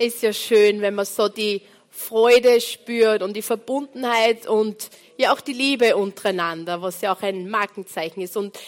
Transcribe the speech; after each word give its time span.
ist 0.00 0.22
ja 0.22 0.32
schön, 0.32 0.80
wenn 0.80 0.94
man 0.94 1.04
so 1.04 1.28
die 1.28 1.62
Freude 1.90 2.60
spürt 2.60 3.22
und 3.22 3.34
die 3.34 3.42
Verbundenheit 3.42 4.46
und 4.46 4.88
ja 5.18 5.32
auch 5.32 5.40
die 5.40 5.52
Liebe 5.52 5.96
untereinander, 5.96 6.80
was 6.80 7.02
ja 7.02 7.14
auch 7.14 7.22
ein 7.22 7.50
Markenzeichen 7.50 8.22
ist. 8.22 8.36
Und 8.36 8.58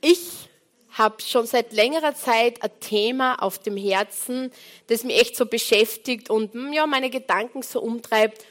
ich 0.00 0.48
habe 0.90 1.22
schon 1.22 1.46
seit 1.46 1.72
längerer 1.72 2.16
Zeit 2.16 2.62
ein 2.62 2.70
Thema 2.80 3.36
auf 3.36 3.60
dem 3.60 3.76
Herzen, 3.76 4.50
das 4.88 5.04
mich 5.04 5.20
echt 5.20 5.36
so 5.36 5.46
beschäftigt 5.46 6.28
und 6.28 6.54
hm, 6.54 6.72
ja 6.72 6.86
meine 6.86 7.10
Gedanken 7.10 7.62
so 7.62 7.80
umtreibt, 7.80 8.44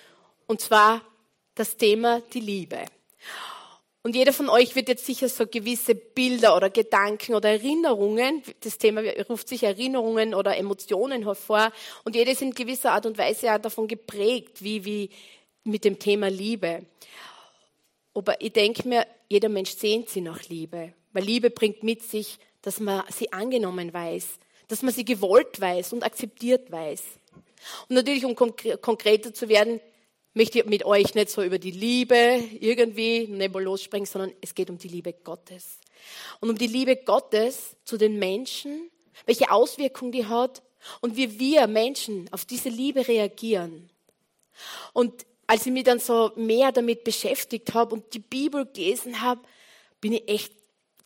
und 0.48 0.62
zwar 0.62 1.02
das 1.56 1.76
Thema 1.76 2.22
die 2.34 2.40
Liebe. 2.40 2.86
Und 4.10 4.16
jeder 4.16 4.34
von 4.34 4.50
euch 4.50 4.76
wird 4.76 4.88
jetzt 4.88 5.06
sicher 5.06 5.30
so 5.30 5.46
gewisse 5.46 5.94
Bilder 5.94 6.56
oder 6.56 6.72
Gedanken 6.72 7.36
oder 7.36 7.50
Erinnerungen, 7.50 8.42
das 8.62 8.80
Thema 8.80 9.04
ruft 9.30 9.48
sich 9.48 9.62
Erinnerungen 9.62 10.34
oder 10.34 10.58
Emotionen 10.58 11.26
hervor, 11.26 11.72
und 12.06 12.16
jeder 12.16 12.32
ist 12.32 12.42
in 12.42 12.56
gewisser 12.56 12.94
Art 12.94 13.06
und 13.06 13.20
Weise 13.20 13.46
ja 13.46 13.60
davon 13.60 13.88
geprägt, 13.88 14.64
wie, 14.64 14.84
wie 14.84 15.10
mit 15.64 15.86
dem 15.86 16.00
Thema 16.00 16.28
Liebe. 16.28 16.88
Aber 18.16 18.42
ich 18.42 18.52
denke 18.52 18.88
mir, 18.88 19.06
jeder 19.28 19.48
Mensch 19.48 19.76
sehnt 19.76 20.10
sie 20.10 20.22
nach 20.22 20.42
Liebe, 20.50 20.92
weil 21.14 21.24
Liebe 21.24 21.52
bringt 21.52 21.84
mit 21.84 22.02
sich, 22.02 22.40
dass 22.64 22.80
man 22.80 23.04
sie 23.12 23.32
angenommen 23.32 23.94
weiß, 23.94 24.40
dass 24.70 24.82
man 24.82 24.92
sie 24.92 25.06
gewollt 25.06 25.62
weiß 25.62 25.94
und 25.94 26.02
akzeptiert 26.02 26.72
weiß. 26.72 27.04
Und 27.88 27.96
natürlich, 27.96 28.26
um 28.26 28.36
konkreter 28.36 29.36
zu 29.36 29.50
werden, 29.50 29.80
möchte 30.40 30.64
mit 30.64 30.86
euch 30.86 31.16
nicht 31.16 31.30
so 31.30 31.44
über 31.44 31.60
die 31.60 31.72
Liebe 31.72 32.42
irgendwie 32.62 33.28
nebulos 33.28 33.84
sprechen, 33.84 34.06
sondern 34.06 34.32
es 34.40 34.56
geht 34.56 34.70
um 34.70 34.78
die 34.78 34.88
Liebe 34.88 35.12
Gottes. 35.12 35.80
Und 36.40 36.50
um 36.50 36.58
die 36.58 36.68
Liebe 36.68 36.96
Gottes 36.96 37.76
zu 37.84 37.98
den 37.98 38.18
Menschen, 38.18 38.90
welche 39.26 39.52
Auswirkungen 39.52 40.14
die 40.14 40.26
hat 40.26 40.64
und 41.02 41.18
wie 41.18 41.42
wir 41.42 41.68
Menschen 41.68 42.30
auf 42.32 42.46
diese 42.46 42.70
Liebe 42.70 43.06
reagieren. 43.06 43.90
Und 44.94 45.26
als 45.46 45.66
ich 45.66 45.74
mich 45.74 45.84
dann 45.84 46.00
so 46.00 46.32
mehr 46.38 46.72
damit 46.72 47.04
beschäftigt 47.04 47.74
habe 47.74 47.96
und 47.96 48.14
die 48.14 48.20
Bibel 48.20 48.66
gelesen 48.66 49.20
habe, 49.20 49.42
bin 50.00 50.14
ich 50.14 50.30
echt 50.30 50.54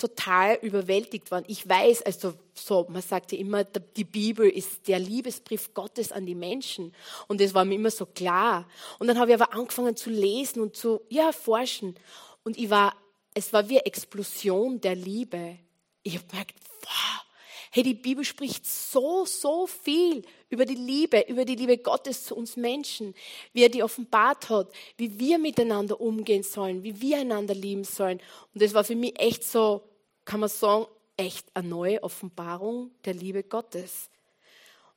total 0.03 0.57
überwältigt 0.61 1.31
worden. 1.31 1.45
Ich 1.47 1.67
weiß, 1.67 2.01
also 2.01 2.33
so, 2.53 2.85
man 2.89 3.01
sagt 3.01 3.31
ja 3.31 3.37
immer, 3.37 3.63
die 3.63 4.03
Bibel 4.03 4.49
ist 4.49 4.87
der 4.89 4.99
Liebesbrief 4.99 5.73
Gottes 5.73 6.11
an 6.11 6.25
die 6.25 6.35
Menschen. 6.35 6.93
Und 7.27 7.39
das 7.39 7.53
war 7.53 7.63
mir 7.63 7.75
immer 7.75 7.89
so 7.89 8.05
klar. 8.05 8.67
Und 8.99 9.07
dann 9.07 9.17
habe 9.17 9.31
ich 9.31 9.41
aber 9.41 9.53
angefangen 9.53 9.95
zu 9.95 10.09
lesen 10.09 10.61
und 10.61 10.75
zu, 10.75 10.99
ja, 11.07 11.31
forschen. 11.31 11.95
Und 12.43 12.57
ich 12.57 12.69
war, 12.69 12.93
es 13.33 13.53
war 13.53 13.69
wie 13.69 13.77
eine 13.77 13.85
Explosion 13.85 14.81
der 14.81 14.95
Liebe. 14.95 15.57
Ich 16.03 16.15
habe 16.15 16.27
gemerkt, 16.27 16.55
wow, 16.81 17.23
Hey, 17.75 17.81
die 17.81 17.95
Bibel 17.95 18.23
spricht 18.23 18.67
so, 18.67 19.25
so 19.25 19.65
viel 19.65 20.21
über 20.49 20.63
die 20.63 20.75
Liebe, 20.75 21.25
über 21.27 21.43
die 21.43 21.55
Liebe 21.55 21.79
Gottes 21.79 22.23
zu 22.23 22.35
uns 22.35 22.55
Menschen, 22.55 23.15
wie 23.51 23.63
er 23.63 23.69
die 23.69 23.81
offenbart 23.81 24.47
hat, 24.51 24.71
wie 24.95 25.17
wir 25.17 25.39
miteinander 25.39 25.99
umgehen 25.99 26.43
sollen, 26.43 26.83
wie 26.83 27.01
wir 27.01 27.17
einander 27.17 27.55
lieben 27.55 27.83
sollen. 27.83 28.21
Und 28.53 28.61
das 28.61 28.75
war 28.75 28.83
für 28.83 28.95
mich 28.95 29.19
echt 29.19 29.43
so, 29.43 29.81
kann 30.25 30.39
man 30.39 30.49
sagen, 30.49 30.85
echt 31.17 31.47
eine 31.53 31.67
neue 31.67 32.03
Offenbarung 32.03 32.91
der 33.05 33.13
Liebe 33.13 33.43
Gottes. 33.43 34.09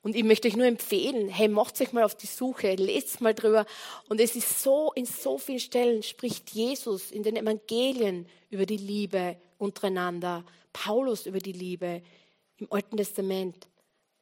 Und 0.01 0.15
ich 0.15 0.23
möchte 0.23 0.47
euch 0.47 0.55
nur 0.55 0.65
empfehlen, 0.65 1.27
hey, 1.27 1.47
macht 1.47 1.81
euch 1.81 1.91
mal 1.91 2.03
auf 2.03 2.15
die 2.15 2.27
Suche, 2.27 2.75
lest 2.75 3.19
mal 3.19 3.33
drüber. 3.33 3.65
Und 4.07 4.21
es 4.21 4.35
ist 4.35 4.61
so, 4.61 4.93
in 4.93 5.05
so 5.05 5.37
vielen 5.37 5.59
Stellen 5.59 6.03
spricht 6.03 6.51
Jesus 6.51 7.11
in 7.11 7.23
den 7.23 7.35
Evangelien 7.35 8.27
über 8.49 8.65
die 8.65 8.77
Liebe 8.77 9.37
untereinander, 9.57 10.45
Paulus 10.71 11.25
über 11.25 11.39
die 11.39 11.51
Liebe, 11.51 12.01
im 12.57 12.71
Alten 12.71 12.97
Testament. 12.97 13.67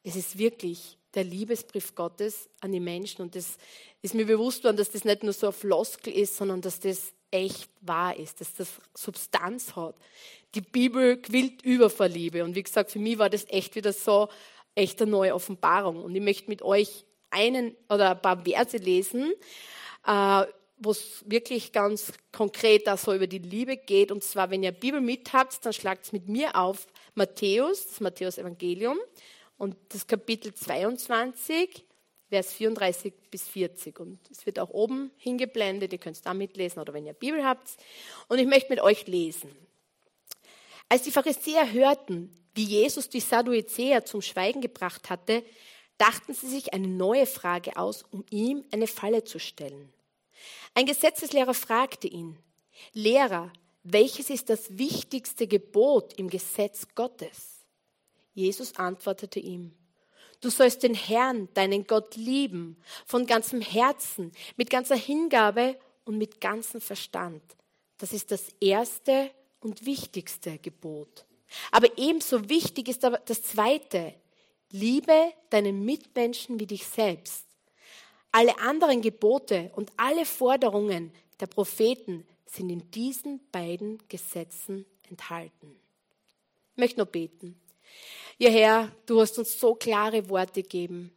Es 0.03 0.15
ist 0.15 0.37
wirklich 0.37 0.97
der 1.13 1.23
Liebesbrief 1.23 1.95
Gottes 1.95 2.49
an 2.61 2.71
die 2.71 2.79
Menschen. 2.79 3.21
Und 3.21 3.35
das 3.35 3.57
ist 4.01 4.13
mir 4.13 4.25
bewusst 4.25 4.63
worden, 4.63 4.77
dass 4.77 4.91
das 4.91 5.05
nicht 5.05 5.23
nur 5.23 5.33
so 5.33 5.47
ein 5.47 5.53
Floskel 5.53 6.13
ist, 6.13 6.37
sondern 6.37 6.61
dass 6.61 6.79
das 6.79 7.13
echt 7.31 7.69
wahr 7.81 8.15
ist, 8.15 8.41
dass 8.41 8.53
das 8.53 8.69
Substanz 8.93 9.75
hat. 9.75 9.95
Die 10.55 10.61
Bibel 10.61 11.17
quillt 11.17 11.61
über 11.63 11.89
vor 11.89 12.07
Liebe. 12.07 12.43
Und 12.43 12.55
wie 12.55 12.63
gesagt, 12.63 12.91
für 12.91 12.99
mich 12.99 13.17
war 13.17 13.29
das 13.29 13.45
echt 13.49 13.75
wieder 13.75 13.93
so 13.93 14.29
echt 14.73 15.01
eine 15.01 15.11
neue 15.11 15.35
Offenbarung. 15.35 16.03
Und 16.03 16.15
ich 16.15 16.21
möchte 16.21 16.49
mit 16.49 16.61
euch 16.61 17.05
einen 17.29 17.75
oder 17.89 18.11
ein 18.11 18.21
paar 18.21 18.43
Verse 18.43 18.77
lesen, 18.77 19.33
äh, 20.05 20.43
wo 20.77 20.91
es 20.91 21.23
wirklich 21.25 21.71
ganz 21.71 22.13
konkret 22.31 22.87
da 22.87 22.97
so 22.97 23.13
über 23.13 23.27
die 23.27 23.39
Liebe 23.39 23.77
geht. 23.77 24.11
Und 24.11 24.23
zwar, 24.23 24.49
wenn 24.49 24.63
ihr 24.63 24.71
Bibel 24.71 25.01
mit 25.01 25.33
habt, 25.33 25.65
dann 25.65 25.73
schlagt 25.73 26.05
es 26.05 26.11
mit 26.11 26.27
mir 26.27 26.55
auf 26.55 26.87
Matthäus, 27.13 27.87
das 27.87 27.99
Matthäus 27.99 28.37
Evangelium 28.37 28.97
und 29.57 29.75
das 29.89 30.05
Kapitel 30.05 30.53
22, 30.53 31.85
Vers 32.29 32.53
34 32.53 33.13
bis 33.31 33.47
40. 33.47 33.99
Und 33.99 34.19
es 34.29 34.45
wird 34.45 34.59
auch 34.59 34.69
oben 34.69 35.11
hingeblendet, 35.17 35.93
ihr 35.93 35.99
könnt 35.99 36.17
es 36.17 36.21
da 36.21 36.33
mitlesen 36.33 36.79
oder 36.81 36.93
wenn 36.93 37.05
ihr 37.05 37.13
Bibel 37.13 37.45
habt. 37.45 37.77
Und 38.27 38.39
ich 38.39 38.47
möchte 38.47 38.69
mit 38.69 38.81
euch 38.81 39.07
lesen. 39.07 39.49
Als 40.89 41.03
die 41.03 41.11
Pharisäer 41.11 41.71
hörten, 41.71 42.31
wie 42.53 42.63
Jesus 42.63 43.09
die 43.09 43.19
Sadduzäer 43.19 44.05
zum 44.05 44.21
Schweigen 44.21 44.61
gebracht 44.61 45.09
hatte, 45.09 45.43
dachten 45.97 46.33
sie 46.33 46.47
sich 46.47 46.73
eine 46.73 46.87
neue 46.87 47.25
Frage 47.25 47.77
aus, 47.77 48.03
um 48.11 48.23
ihm 48.29 48.63
eine 48.71 48.87
Falle 48.87 49.23
zu 49.23 49.39
stellen. 49.39 49.93
Ein 50.73 50.85
Gesetzeslehrer 50.85 51.53
fragte 51.53 52.07
ihn, 52.07 52.37
Lehrer, 52.93 53.51
welches 53.83 54.29
ist 54.29 54.49
das 54.49 54.77
wichtigste 54.77 55.47
Gebot 55.47 56.13
im 56.13 56.29
Gesetz 56.29 56.87
Gottes? 56.95 57.65
Jesus 58.33 58.75
antwortete 58.75 59.39
ihm, 59.39 59.73
du 60.41 60.49
sollst 60.49 60.83
den 60.83 60.93
Herrn, 60.93 61.47
deinen 61.53 61.87
Gott 61.87 62.15
lieben, 62.15 62.77
von 63.05 63.25
ganzem 63.25 63.61
Herzen, 63.61 64.31
mit 64.57 64.69
ganzer 64.69 64.95
Hingabe 64.95 65.79
und 66.03 66.17
mit 66.17 66.41
ganzem 66.41 66.81
Verstand. 66.81 67.41
Das 67.97 68.11
ist 68.11 68.31
das 68.31 68.49
erste 68.59 69.31
und 69.65 69.85
wichtigste 69.85 70.59
Gebot. 70.59 71.25
Aber 71.71 71.97
ebenso 71.97 72.49
wichtig 72.49 72.87
ist 72.87 73.03
aber 73.03 73.17
das 73.25 73.41
zweite. 73.41 74.13
Liebe 74.71 75.33
deinen 75.49 75.83
Mitmenschen 75.83 76.59
wie 76.59 76.67
dich 76.67 76.85
selbst. 76.85 77.45
Alle 78.31 78.57
anderen 78.59 79.01
Gebote 79.01 79.71
und 79.75 79.91
alle 79.97 80.25
Forderungen 80.25 81.11
der 81.39 81.47
Propheten 81.47 82.25
sind 82.45 82.69
in 82.69 82.91
diesen 82.91 83.41
beiden 83.51 83.97
Gesetzen 84.07 84.85
enthalten. 85.09 85.75
Ich 86.71 86.77
möchte 86.77 86.99
noch 86.99 87.07
beten. 87.07 87.59
Ja, 88.37 88.49
Herr, 88.49 88.91
du 89.05 89.21
hast 89.21 89.39
uns 89.39 89.59
so 89.59 89.75
klare 89.75 90.29
Worte 90.29 90.61
gegeben. 90.61 91.11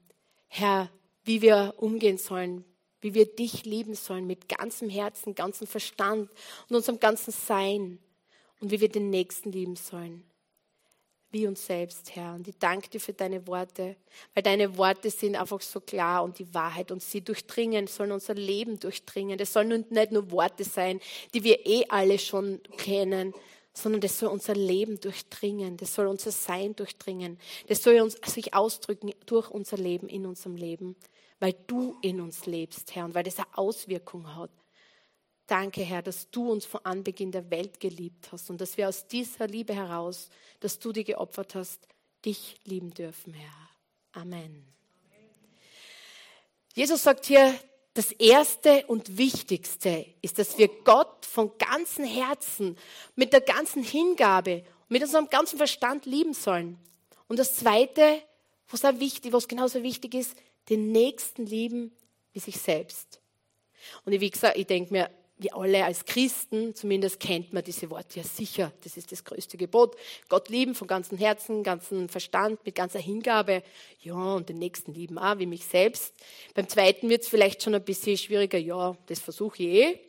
Herr, 0.46 0.90
wie 1.24 1.42
wir 1.42 1.74
umgehen 1.78 2.16
sollen, 2.16 2.64
wie 3.00 3.14
wir 3.14 3.26
dich 3.26 3.64
lieben 3.64 3.94
sollen 3.94 4.26
mit 4.26 4.48
ganzem 4.48 4.88
Herzen, 4.88 5.34
ganzem 5.34 5.66
Verstand 5.66 6.30
und 6.68 6.76
unserem 6.76 7.00
ganzen 7.00 7.32
Sein 7.32 7.98
und 8.60 8.70
wie 8.70 8.80
wir 8.80 8.88
den 8.88 9.10
Nächsten 9.10 9.52
lieben 9.52 9.76
sollen 9.76 10.28
wie 11.30 11.46
uns 11.46 11.66
selbst, 11.66 12.14
Herr. 12.16 12.34
Und 12.34 12.48
ich 12.48 12.56
danke 12.58 12.88
dir 12.88 13.00
für 13.00 13.12
deine 13.12 13.46
Worte, 13.46 13.96
weil 14.34 14.42
deine 14.42 14.76
Worte 14.76 15.10
sind 15.10 15.36
einfach 15.36 15.60
so 15.60 15.80
klar 15.80 16.24
und 16.24 16.38
die 16.38 16.54
Wahrheit 16.54 16.90
und 16.90 17.02
sie 17.02 17.20
durchdringen, 17.20 17.86
sollen 17.86 18.12
unser 18.12 18.34
Leben 18.34 18.80
durchdringen. 18.80 19.36
Das 19.36 19.52
sollen 19.52 19.84
nicht 19.90 20.12
nur 20.12 20.30
Worte 20.30 20.64
sein, 20.64 21.00
die 21.34 21.44
wir 21.44 21.66
eh 21.66 21.84
alle 21.88 22.18
schon 22.18 22.60
kennen, 22.78 23.34
sondern 23.74 24.00
das 24.00 24.18
soll 24.18 24.30
unser 24.30 24.54
Leben 24.54 24.98
durchdringen, 25.00 25.76
das 25.76 25.94
soll 25.94 26.06
unser 26.06 26.32
Sein 26.32 26.74
durchdringen, 26.74 27.38
das 27.68 27.82
soll 27.82 28.00
uns, 28.00 28.18
sich 28.26 28.54
ausdrücken 28.54 29.12
durch 29.26 29.50
unser 29.50 29.76
Leben, 29.76 30.08
in 30.08 30.26
unserem 30.26 30.56
Leben, 30.56 30.96
weil 31.38 31.54
du 31.66 31.96
in 32.02 32.20
uns 32.20 32.46
lebst, 32.46 32.94
Herr, 32.96 33.04
und 33.04 33.14
weil 33.14 33.22
das 33.22 33.38
eine 33.38 33.46
Auswirkung 33.56 34.34
hat. 34.34 34.50
Danke, 35.48 35.80
Herr, 35.80 36.02
dass 36.02 36.30
du 36.30 36.52
uns 36.52 36.66
von 36.66 36.84
Anbeginn 36.84 37.32
der 37.32 37.50
Welt 37.50 37.80
geliebt 37.80 38.28
hast 38.30 38.50
und 38.50 38.60
dass 38.60 38.76
wir 38.76 38.86
aus 38.86 39.08
dieser 39.08 39.46
Liebe 39.46 39.74
heraus, 39.74 40.28
dass 40.60 40.78
du 40.78 40.92
dir 40.92 41.04
geopfert 41.04 41.54
hast, 41.54 41.88
dich 42.22 42.56
lieben 42.64 42.92
dürfen, 42.92 43.32
Herr. 43.32 43.70
Amen. 44.12 44.62
Jesus 46.74 47.02
sagt 47.02 47.24
hier, 47.24 47.58
das 47.94 48.12
Erste 48.12 48.84
und 48.88 49.16
Wichtigste 49.16 50.06
ist, 50.20 50.38
dass 50.38 50.58
wir 50.58 50.68
Gott 50.68 51.24
von 51.24 51.56
ganzem 51.56 52.04
Herzen, 52.04 52.76
mit 53.16 53.32
der 53.32 53.40
ganzen 53.40 53.82
Hingabe, 53.82 54.64
mit 54.88 55.02
unserem 55.02 55.30
ganzen 55.30 55.56
Verstand 55.56 56.04
lieben 56.04 56.34
sollen. 56.34 56.78
Und 57.26 57.38
das 57.38 57.56
Zweite, 57.56 58.22
was 58.68 58.84
auch 58.84 59.00
wichtig, 59.00 59.32
was 59.32 59.48
genauso 59.48 59.82
wichtig 59.82 60.12
ist, 60.12 60.36
den 60.68 60.92
Nächsten 60.92 61.46
lieben 61.46 61.90
wie 62.34 62.40
sich 62.40 62.58
selbst. 62.58 63.20
Und 64.04 64.12
wie 64.12 64.30
gesagt, 64.30 64.58
ich 64.58 64.66
denke 64.66 64.92
mir, 64.92 65.10
wir 65.38 65.54
alle 65.56 65.84
als 65.84 66.04
Christen, 66.04 66.74
zumindest 66.74 67.20
kennt 67.20 67.52
man 67.52 67.62
diese 67.62 67.90
Worte 67.90 68.18
ja 68.18 68.24
sicher. 68.24 68.72
Das 68.82 68.96
ist 68.96 69.12
das 69.12 69.24
größte 69.24 69.56
Gebot. 69.56 69.96
Gott 70.28 70.48
lieben 70.48 70.74
von 70.74 70.88
ganzem 70.88 71.16
Herzen, 71.16 71.62
ganzem 71.62 72.08
Verstand, 72.08 72.64
mit 72.64 72.74
ganzer 72.74 72.98
Hingabe. 72.98 73.62
Ja, 74.00 74.34
und 74.34 74.48
den 74.48 74.58
Nächsten 74.58 74.92
lieben 74.92 75.16
auch, 75.18 75.38
wie 75.38 75.46
mich 75.46 75.64
selbst. 75.64 76.12
Beim 76.54 76.68
zweiten 76.68 77.08
wird 77.08 77.22
es 77.22 77.28
vielleicht 77.28 77.62
schon 77.62 77.74
ein 77.74 77.84
bisschen 77.84 78.16
schwieriger. 78.16 78.58
Ja, 78.58 78.96
das 79.06 79.20
versuche 79.20 79.62
ich 79.62 79.68
eh. 79.68 80.00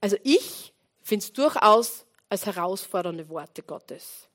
Also 0.00 0.16
ich 0.24 0.72
finde 1.02 1.24
es 1.24 1.32
durchaus 1.32 2.06
als 2.28 2.46
herausfordernde 2.46 3.28
Worte 3.28 3.62
Gottes. 3.62 4.28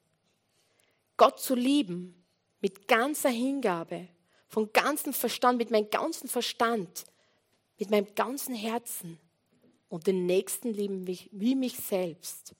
Gott 1.17 1.39
zu 1.39 1.55
lieben 1.55 2.23
mit 2.61 2.87
ganzer 2.87 3.29
Hingabe, 3.29 4.07
von 4.47 4.71
ganzem 4.73 5.13
Verstand, 5.13 5.57
mit 5.57 5.71
meinem 5.71 5.89
ganzen 5.89 6.27
Verstand, 6.27 7.05
mit 7.79 7.89
meinem 7.89 8.13
ganzen 8.13 8.53
Herzen 8.53 9.19
und 9.93 10.07
den 10.07 10.25
Nächsten 10.25 10.73
lieben 10.73 11.05
wie 11.05 11.53
mich 11.53 11.77
selbst. 11.77 12.55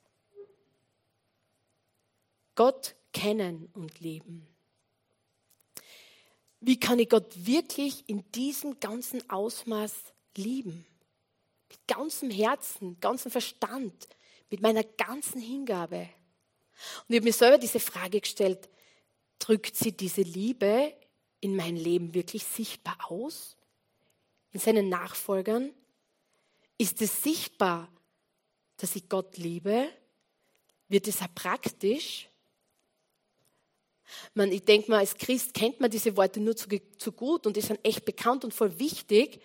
Gott 2.53 2.93
kennen 3.11 3.71
und 3.73 3.99
lieben. 4.01 4.45
Wie 6.59 6.79
kann 6.79 6.99
ich 6.99 7.09
Gott 7.09 7.33
wirklich 7.33 8.07
in 8.07 8.23
diesem 8.33 8.79
ganzen 8.79 9.27
Ausmaß 9.31 10.13
lieben? 10.37 10.85
Mit 11.69 11.87
ganzem 11.87 12.29
Herzen, 12.29 12.99
ganzem 12.99 13.31
Verstand, 13.31 14.09
mit 14.51 14.61
meiner 14.61 14.83
ganzen 14.83 15.41
Hingabe. 15.41 16.01
Und 16.01 17.05
ich 17.07 17.15
habe 17.15 17.25
mir 17.25 17.33
selber 17.33 17.57
diese 17.57 17.79
Frage 17.79 18.21
gestellt, 18.21 18.69
drückt 19.39 19.75
sie 19.75 19.91
diese 19.91 20.21
Liebe 20.21 20.93
in 21.39 21.55
mein 21.55 21.77
Leben 21.77 22.13
wirklich 22.13 22.43
sichtbar 22.43 23.09
aus? 23.09 23.57
In 24.51 24.59
seinen 24.59 24.87
Nachfolgern? 24.87 25.73
Ist 26.83 27.01
es 27.01 27.23
sichtbar, 27.23 27.89
dass 28.75 28.97
ich 28.97 29.07
Gott 29.07 29.37
liebe? 29.37 29.87
Wird 30.89 31.07
es 31.07 31.21
auch 31.21 31.33
praktisch? 31.33 32.27
Man, 34.33 34.51
ich 34.51 34.65
denke 34.65 34.91
mal, 34.91 34.97
als 34.97 35.15
Christ 35.15 35.53
kennt 35.53 35.79
man 35.79 35.89
diese 35.89 36.17
Worte 36.17 36.41
nur 36.41 36.57
zu, 36.57 36.67
zu 36.97 37.13
gut 37.13 37.47
und 37.47 37.55
die 37.55 37.61
sind 37.61 37.79
echt 37.83 38.03
bekannt 38.03 38.43
und 38.43 38.53
voll 38.53 38.77
wichtig. 38.79 39.41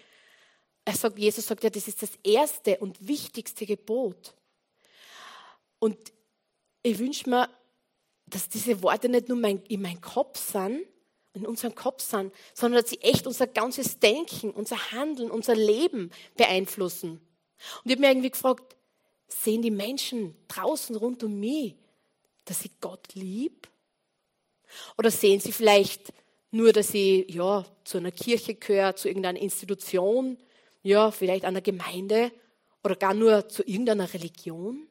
Sagt, 0.92 1.16
Jesus 1.16 1.46
sagt 1.46 1.62
ja, 1.62 1.70
das 1.70 1.86
ist 1.86 2.02
das 2.02 2.10
erste 2.24 2.76
und 2.78 3.06
wichtigste 3.06 3.66
Gebot. 3.66 4.34
Und 5.78 6.12
ich 6.82 6.98
wünsche 6.98 7.30
mir, 7.30 7.48
dass 8.26 8.48
diese 8.48 8.82
Worte 8.82 9.08
nicht 9.08 9.28
nur 9.28 9.38
mein, 9.38 9.62
in 9.66 9.82
meinem 9.82 10.00
Kopf 10.00 10.40
sind, 10.40 10.84
in 11.34 11.46
unserem 11.46 11.76
Kopf 11.76 12.02
sind, 12.02 12.34
sondern 12.52 12.82
dass 12.82 12.90
sie 12.90 13.00
echt 13.00 13.28
unser 13.28 13.46
ganzes 13.46 14.00
Denken, 14.00 14.50
unser 14.50 14.90
Handeln, 14.90 15.30
unser 15.30 15.54
Leben 15.54 16.10
beeinflussen. 16.36 17.20
Und 17.84 17.90
ich 17.90 17.92
habe 17.92 18.00
mir 18.00 18.08
irgendwie 18.08 18.30
gefragt, 18.30 18.76
sehen 19.26 19.62
die 19.62 19.70
Menschen 19.70 20.36
draußen 20.48 20.96
rund 20.96 21.22
um 21.22 21.38
mich, 21.38 21.74
dass 22.44 22.64
ich 22.64 22.80
Gott 22.80 23.14
lieb? 23.14 23.68
Oder 24.96 25.10
sehen 25.10 25.40
sie 25.40 25.52
vielleicht 25.52 26.12
nur, 26.50 26.72
dass 26.72 26.94
ich 26.94 27.28
ja, 27.28 27.64
zu 27.84 27.98
einer 27.98 28.10
Kirche 28.10 28.54
gehöre, 28.54 28.96
zu 28.96 29.08
irgendeiner 29.08 29.40
Institution, 29.40 30.38
ja, 30.82 31.10
vielleicht 31.10 31.44
einer 31.44 31.60
Gemeinde 31.60 32.32
oder 32.82 32.96
gar 32.96 33.14
nur 33.14 33.48
zu 33.48 33.62
irgendeiner 33.62 34.12
Religion? 34.12 34.86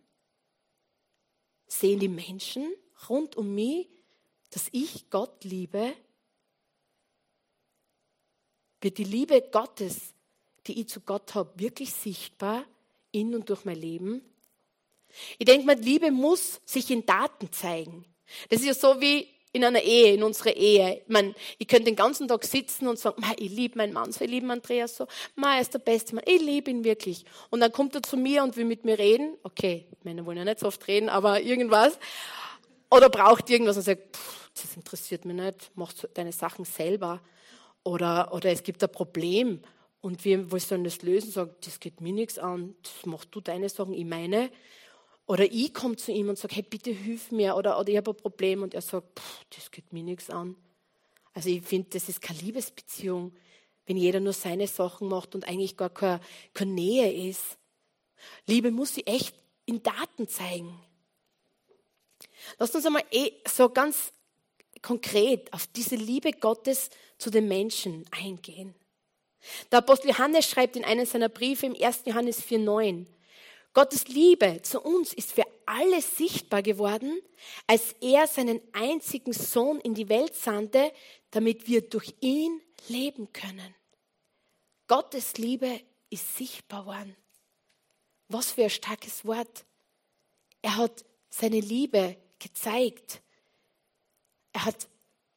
Sehen 1.68 2.00
die 2.00 2.08
Menschen 2.08 2.72
rund 3.10 3.36
um 3.36 3.54
mich, 3.54 3.90
dass 4.52 4.68
ich 4.72 5.10
Gott 5.10 5.44
liebe? 5.44 5.94
Wird 8.82 8.98
die 8.98 9.04
Liebe 9.04 9.42
Gottes, 9.52 10.14
die 10.68 10.82
ich 10.82 10.88
zu 10.88 11.02
Gott 11.02 11.36
habe, 11.36 11.52
wirklich 11.60 11.94
sichtbar 11.94 12.64
in 13.12 13.36
und 13.36 13.50
durch 13.50 13.66
mein 13.66 13.80
Leben? 13.80 14.22
Ich 15.38 15.46
denke 15.46 15.66
mal, 15.66 15.78
Liebe 15.78 16.12
muss 16.12 16.62
sich 16.66 16.92
in 16.92 17.06
Daten 17.06 17.52
zeigen. 17.52 18.06
Das 18.50 18.60
ist 18.60 18.66
ja 18.66 18.74
so 18.74 19.00
wie 19.00 19.28
in 19.54 19.64
einer 19.64 19.82
Ehe, 19.82 20.14
in 20.14 20.24
unserer 20.24 20.56
Ehe. 20.56 21.02
Ich, 21.02 21.10
meine, 21.10 21.34
ich 21.58 21.68
könnte 21.68 21.86
den 21.86 21.96
ganzen 21.96 22.28
Tag 22.28 22.44
sitzen 22.44 22.88
und 22.88 23.00
sagen, 23.00 23.24
ich 23.40 23.52
liebe 23.52 23.78
meinen 23.78 23.94
Mann 23.94 24.12
so, 24.12 24.24
ich 24.24 24.30
liebe 24.30 24.52
Andreas 24.52 24.98
so, 24.98 25.08
er 25.42 25.62
ist 25.62 25.74
der 25.74 25.80
beste 25.80 26.16
Mann, 26.16 26.24
ich 26.28 26.42
liebe 26.42 26.70
ihn 26.70 26.84
wirklich. 26.84 27.26
Und 27.50 27.62
dann 27.62 27.72
kommt 27.72 27.96
er 27.96 28.04
zu 28.04 28.18
mir 28.18 28.44
und 28.44 28.56
will 28.58 28.66
mit 28.66 28.86
mir 28.86 29.00
reden. 29.00 29.38
Okay, 29.44 29.88
Männer 30.04 30.26
wollen 30.26 30.38
ja 30.38 30.46
nicht 30.46 30.60
so 30.60 30.68
oft 30.68 30.86
reden, 30.88 31.10
aber 31.10 31.42
irgendwas. 31.42 31.98
Oder 32.92 33.10
braucht 33.10 33.50
irgendwas 33.50 33.78
und 33.78 33.84
sagt, 33.84 34.18
das 34.54 34.76
interessiert 34.76 35.26
mich 35.26 35.36
nicht, 35.36 35.72
mach 35.76 35.94
deine 36.14 36.32
Sachen 36.32 36.66
selber. 36.66 37.22
Oder, 37.84 38.34
oder 38.34 38.52
es 38.52 38.64
gibt 38.64 38.84
ein 38.84 38.92
Problem 38.92 39.62
und 40.02 40.24
wir 40.26 40.52
wollen 40.52 40.84
das 40.84 41.02
lösen, 41.02 41.32
sagen, 41.32 41.56
das 41.62 41.80
geht 41.80 42.02
mir 42.02 42.14
nichts 42.14 42.38
an, 42.38 42.76
das 42.84 43.06
machst 43.06 43.30
du 43.32 43.42
deine 43.42 43.70
Sachen, 43.70 43.94
ich 43.94 44.06
meine. 44.06 44.52
Oder 45.26 45.46
ich 45.52 45.74
komme 45.74 45.98
zu 45.98 46.12
ihm 46.12 46.30
und 46.30 46.38
sage, 46.38 46.56
hey, 46.56 46.64
bitte 46.64 46.92
hilf 46.92 47.32
mir. 47.32 47.56
Oder, 47.56 47.80
oder 47.80 47.90
ich 47.90 47.98
habe 47.98 48.12
ein 48.12 48.18
Problem 48.18 48.64
und 48.64 48.74
er 48.74 48.82
sagt, 48.82 49.20
das 49.56 49.72
geht 49.72 49.92
mir 49.92 50.04
nichts 50.04 50.30
an. 50.30 50.56
Also 51.34 51.50
ich 51.50 51.62
finde, 51.64 51.90
das 51.92 52.08
ist 52.08 52.22
keine 52.22 52.40
Liebesbeziehung, 52.40 53.34
wenn 53.86 53.98
jeder 53.98 54.20
nur 54.20 54.34
seine 54.34 54.68
Sachen 54.68 55.10
macht 55.10 55.36
und 55.36 55.48
eigentlich 55.48 55.76
gar 55.76 55.90
keine, 55.90 56.22
keine 56.54 56.72
Nähe 56.72 57.30
ist. 57.30 57.58
Liebe 58.46 58.72
muss 58.72 58.96
sie 58.96 59.06
echt 59.06 59.36
in 59.66 59.84
Daten 59.84 60.28
zeigen. 60.28 60.80
Lasst 62.58 62.76
uns 62.76 62.86
einmal 62.86 63.04
eh 63.12 63.32
so 63.48 63.70
ganz 63.70 64.14
konkret 64.82 65.52
auf 65.54 65.68
diese 65.68 65.96
Liebe 65.96 66.32
Gottes 66.32 66.90
zu 67.18 67.30
den 67.30 67.48
Menschen 67.48 68.06
eingehen. 68.12 68.74
Der 69.72 69.80
Apostel 69.80 70.10
Johannes 70.10 70.50
schreibt 70.50 70.76
in 70.76 70.84
einem 70.86 71.06
seiner 71.06 71.30
Briefe 71.30 71.66
im 71.66 71.76
1. 71.76 72.04
Johannes 72.06 72.44
4,9, 72.44 73.06
Gottes 73.74 74.08
Liebe 74.08 74.62
zu 74.64 74.82
uns 74.82 75.14
ist 75.14 75.34
für 75.34 75.46
alle 75.68 76.02
sichtbar 76.02 76.64
geworden, 76.64 77.22
als 77.68 77.94
er 78.02 78.26
seinen 78.26 78.60
einzigen 78.74 79.34
Sohn 79.34 79.80
in 79.82 79.94
die 79.94 80.10
Welt 80.10 80.34
sandte, 80.34 80.92
damit 81.30 81.68
wir 81.68 81.88
durch 81.88 82.16
ihn 82.20 82.60
leben 82.88 83.32
können. 83.34 83.76
Gottes 84.88 85.38
Liebe 85.38 85.82
ist 86.10 86.38
sichtbar 86.38 86.88
worden. 86.88 87.16
Was 88.30 88.52
für 88.54 88.64
ein 88.64 88.70
starkes 88.70 89.26
Wort. 89.26 89.66
Er 90.62 90.78
hat 90.78 91.06
seine 91.30 91.60
Liebe 91.60 92.18
gezeigt. 92.40 93.22
Er 94.54 94.66
hat 94.66 94.88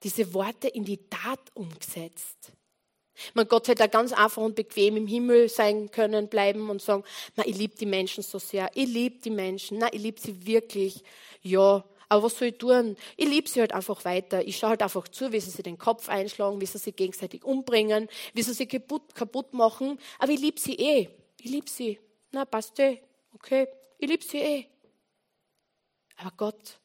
diese 0.03 0.33
Worte 0.33 0.69
in 0.69 0.85
die 0.85 1.09
Tat 1.11 1.55
umgesetzt. 1.55 2.53
Man 3.35 3.49
Gott 3.49 3.69
hätte 3.69 3.89
ganz 3.89 4.13
einfach 4.13 4.43
und 4.43 4.55
bequem 4.55 4.97
im 4.97 5.07
Himmel 5.07 5.49
sein 5.49 5.91
können, 5.91 6.29
bleiben 6.29 6.71
und 6.71 6.83
sagen, 6.83 7.05
na, 7.37 7.47
ich 7.47 7.57
liebe 7.57 7.77
die 7.77 7.87
Menschen 7.87 8.23
so 8.23 8.39
sehr, 8.39 8.71
ich 8.75 8.89
liebe 8.89 9.19
die 9.19 9.31
Menschen, 9.31 9.79
na, 9.79 9.93
ich 9.93 10.03
liebe 10.03 10.21
sie 10.21 10.47
wirklich, 10.47 11.03
ja, 11.43 11.85
aber 12.11 12.25
was 12.25 12.37
soll 12.37 12.49
ich 12.49 12.59
tun? 12.59 12.97
Ich 13.17 13.29
liebe 13.29 13.49
sie 13.49 13.61
halt 13.61 13.73
einfach 13.73 14.05
weiter. 14.05 14.45
Ich 14.45 14.57
schaue 14.57 14.71
halt 14.71 14.83
einfach 14.83 15.07
zu, 15.07 15.31
wie 15.31 15.39
sie 15.39 15.51
sich 15.51 15.63
den 15.63 15.79
Kopf 15.79 16.09
einschlagen, 16.09 16.61
wie 16.61 16.67
sie 16.67 16.79
sich 16.79 16.97
gegenseitig 16.97 17.45
umbringen, 17.45 18.09
wie 18.35 18.43
sie 18.43 18.53
sich 18.53 18.69
kaputt, 18.69 19.15
kaputt 19.15 19.55
machen. 19.55 19.97
Aber 20.19 20.33
ich 20.33 20.41
liebe 20.41 20.59
sie 20.59 20.75
eh. 20.75 21.09
Ich 21.39 21.51
liebe 21.51 21.71
sie. 21.71 22.01
Na, 22.33 22.45
passt 22.45 22.77
eh. 22.81 23.01
Okay. 23.33 23.69
Ich 23.97 24.09
liebe 24.09 24.25
sie 24.25 24.39
eh. 24.39 24.67
Aber 26.17 26.33
Gott 26.37 26.81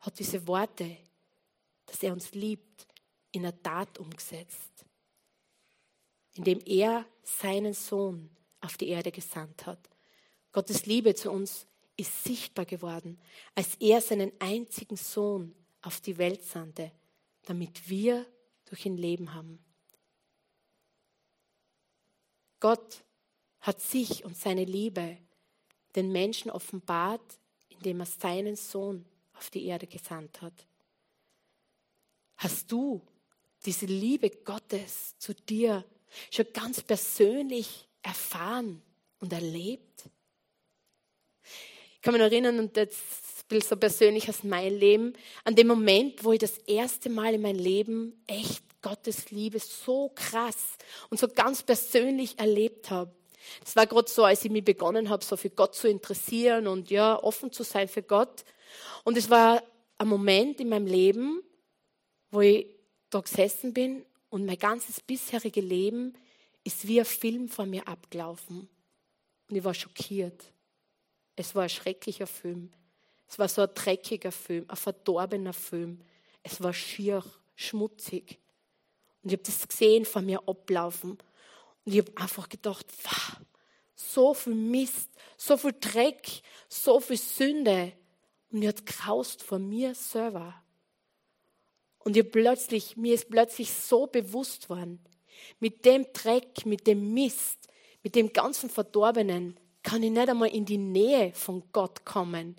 hat 0.00 0.18
diese 0.18 0.46
Worte, 0.46 0.98
dass 1.86 2.02
er 2.02 2.12
uns 2.12 2.32
liebt, 2.32 2.86
in 3.32 3.42
der 3.42 3.60
Tat 3.62 3.98
umgesetzt 3.98 4.73
indem 6.34 6.60
er 6.66 7.06
seinen 7.22 7.74
Sohn 7.74 8.30
auf 8.60 8.76
die 8.76 8.88
Erde 8.88 9.12
gesandt 9.12 9.66
hat. 9.66 9.78
Gottes 10.52 10.86
Liebe 10.86 11.14
zu 11.14 11.30
uns 11.30 11.66
ist 11.96 12.24
sichtbar 12.24 12.64
geworden, 12.64 13.18
als 13.54 13.76
er 13.76 14.00
seinen 14.00 14.32
einzigen 14.40 14.96
Sohn 14.96 15.54
auf 15.82 16.00
die 16.00 16.18
Welt 16.18 16.42
sandte, 16.42 16.92
damit 17.44 17.88
wir 17.88 18.26
durch 18.66 18.86
ihn 18.86 18.96
Leben 18.96 19.34
haben. 19.34 19.62
Gott 22.60 23.04
hat 23.60 23.80
sich 23.80 24.24
und 24.24 24.36
seine 24.36 24.64
Liebe 24.64 25.18
den 25.94 26.10
Menschen 26.10 26.50
offenbart, 26.50 27.38
indem 27.68 28.00
er 28.00 28.06
seinen 28.06 28.56
Sohn 28.56 29.04
auf 29.34 29.50
die 29.50 29.66
Erde 29.66 29.86
gesandt 29.86 30.40
hat. 30.42 30.66
Hast 32.36 32.70
du 32.72 33.02
diese 33.64 33.86
Liebe 33.86 34.30
Gottes 34.30 35.16
zu 35.18 35.34
dir 35.34 35.84
schon 36.30 36.46
ganz 36.52 36.80
persönlich 36.82 37.88
erfahren 38.02 38.82
und 39.20 39.32
erlebt. 39.32 40.04
Ich 41.94 42.02
kann 42.02 42.12
mich 42.12 42.20
noch 42.20 42.30
erinnern, 42.30 42.58
und 42.58 42.76
das 42.76 42.88
ist 43.50 43.68
so 43.68 43.76
persönlich 43.76 44.28
aus 44.28 44.42
meinem 44.42 44.78
Leben, 44.78 45.12
an 45.44 45.54
dem 45.54 45.66
Moment, 45.66 46.24
wo 46.24 46.32
ich 46.32 46.40
das 46.40 46.58
erste 46.58 47.08
Mal 47.08 47.34
in 47.34 47.42
meinem 47.42 47.58
Leben 47.58 48.22
echt 48.26 48.62
Gottes 48.82 49.30
Liebe 49.30 49.58
so 49.58 50.10
krass 50.14 50.76
und 51.08 51.18
so 51.18 51.28
ganz 51.28 51.62
persönlich 51.62 52.38
erlebt 52.38 52.90
habe. 52.90 53.10
Das 53.62 53.76
war 53.76 53.86
gerade 53.86 54.10
so, 54.10 54.24
als 54.24 54.44
ich 54.44 54.50
mich 54.50 54.64
begonnen 54.64 55.08
habe, 55.08 55.24
so 55.24 55.36
für 55.36 55.50
Gott 55.50 55.74
zu 55.74 55.88
interessieren 55.88 56.66
und 56.66 56.90
ja, 56.90 57.22
offen 57.22 57.52
zu 57.52 57.62
sein 57.62 57.88
für 57.88 58.02
Gott. 58.02 58.44
Und 59.04 59.16
es 59.16 59.30
war 59.30 59.62
ein 59.98 60.08
Moment 60.08 60.60
in 60.60 60.68
meinem 60.68 60.86
Leben, 60.86 61.42
wo 62.30 62.40
ich 62.40 62.66
da 63.10 63.20
gesessen 63.20 63.72
bin 63.72 64.04
und 64.34 64.46
mein 64.46 64.58
ganzes 64.58 65.00
bisherige 65.00 65.60
Leben 65.60 66.12
ist 66.64 66.88
wie 66.88 66.98
ein 66.98 67.04
Film 67.04 67.48
vor 67.48 67.66
mir 67.66 67.86
abgelaufen. 67.86 68.68
Und 69.48 69.56
ich 69.56 69.62
war 69.62 69.74
schockiert. 69.74 70.52
Es 71.36 71.54
war 71.54 71.62
ein 71.62 71.68
schrecklicher 71.68 72.26
Film. 72.26 72.72
Es 73.28 73.38
war 73.38 73.46
so 73.46 73.62
ein 73.62 73.72
dreckiger 73.72 74.32
Film, 74.32 74.64
ein 74.66 74.76
verdorbener 74.76 75.52
Film. 75.52 76.00
Es 76.42 76.60
war 76.60 76.74
schier, 76.74 77.22
schmutzig. 77.54 78.40
Und 79.22 79.30
ich 79.30 79.38
habe 79.38 79.44
das 79.44 79.68
gesehen 79.68 80.04
vor 80.04 80.22
mir 80.22 80.42
ablaufen. 80.48 81.12
Und 81.12 81.92
ich 81.92 81.98
habe 81.98 82.16
einfach 82.16 82.48
gedacht, 82.48 82.86
wow, 83.04 83.36
so 83.94 84.34
viel 84.34 84.56
Mist, 84.56 85.10
so 85.36 85.56
viel 85.56 85.76
Dreck, 85.78 86.42
so 86.68 86.98
viel 86.98 87.18
Sünde. 87.18 87.92
Und 88.50 88.58
mir 88.58 88.70
hat 88.70 88.84
graust 88.84 89.44
vor 89.44 89.60
mir 89.60 89.94
selber. 89.94 90.60
Und 92.04 92.16
ihr 92.16 92.30
plötzlich, 92.30 92.96
mir 92.96 93.14
ist 93.14 93.30
plötzlich 93.30 93.72
so 93.72 94.06
bewusst 94.06 94.68
worden, 94.68 95.00
mit 95.58 95.84
dem 95.84 96.06
Dreck, 96.12 96.66
mit 96.66 96.86
dem 96.86 97.14
Mist, 97.14 97.68
mit 98.02 98.14
dem 98.14 98.32
ganzen 98.32 98.70
Verdorbenen, 98.70 99.58
kann 99.82 100.02
ich 100.02 100.10
nicht 100.10 100.28
einmal 100.28 100.48
in 100.48 100.64
die 100.64 100.78
Nähe 100.78 101.32
von 101.34 101.62
Gott 101.72 102.04
kommen. 102.04 102.56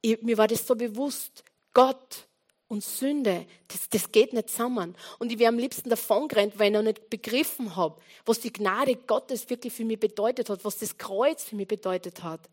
Ich, 0.00 0.20
mir 0.22 0.36
war 0.36 0.48
das 0.48 0.66
so 0.66 0.74
bewusst. 0.74 1.44
Gott 1.72 2.26
und 2.68 2.82
Sünde, 2.82 3.46
das, 3.68 3.88
das 3.88 4.12
geht 4.12 4.32
nicht 4.32 4.50
zusammen. 4.50 4.96
Und 5.18 5.32
ich 5.32 5.38
wäre 5.38 5.48
am 5.48 5.58
liebsten 5.58 5.90
davon 5.90 6.28
gerannt, 6.28 6.58
weil 6.58 6.68
ich 6.68 6.72
noch 6.72 6.82
nicht 6.82 7.10
begriffen 7.10 7.76
habe, 7.76 8.00
was 8.24 8.40
die 8.40 8.52
Gnade 8.52 8.96
Gottes 8.96 9.48
wirklich 9.50 9.72
für 9.72 9.84
mich 9.84 10.00
bedeutet 10.00 10.48
hat, 10.50 10.64
was 10.64 10.78
das 10.78 10.96
Kreuz 10.98 11.44
für 11.44 11.56
mich 11.56 11.68
bedeutet 11.68 12.22
hat. 12.22 12.48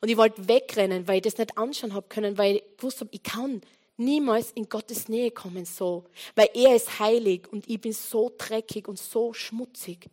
Und 0.00 0.08
ich 0.08 0.16
wollte 0.16 0.48
wegrennen, 0.48 1.06
weil 1.06 1.16
ich 1.16 1.22
das 1.22 1.38
nicht 1.38 1.56
anschauen 1.56 1.94
habe 1.94 2.06
können, 2.08 2.38
weil 2.38 2.56
ich 2.56 2.82
wusste, 2.82 3.08
ich 3.10 3.22
kann 3.22 3.60
niemals 4.00 4.50
in 4.52 4.68
Gottes 4.68 5.08
Nähe 5.08 5.30
kommen 5.30 5.64
so, 5.64 6.04
weil 6.34 6.48
er 6.54 6.74
ist 6.74 6.98
heilig 6.98 7.46
und 7.52 7.68
ich 7.68 7.80
bin 7.80 7.92
so 7.92 8.32
dreckig 8.36 8.88
und 8.88 8.98
so 8.98 9.32
schmutzig. 9.32 10.10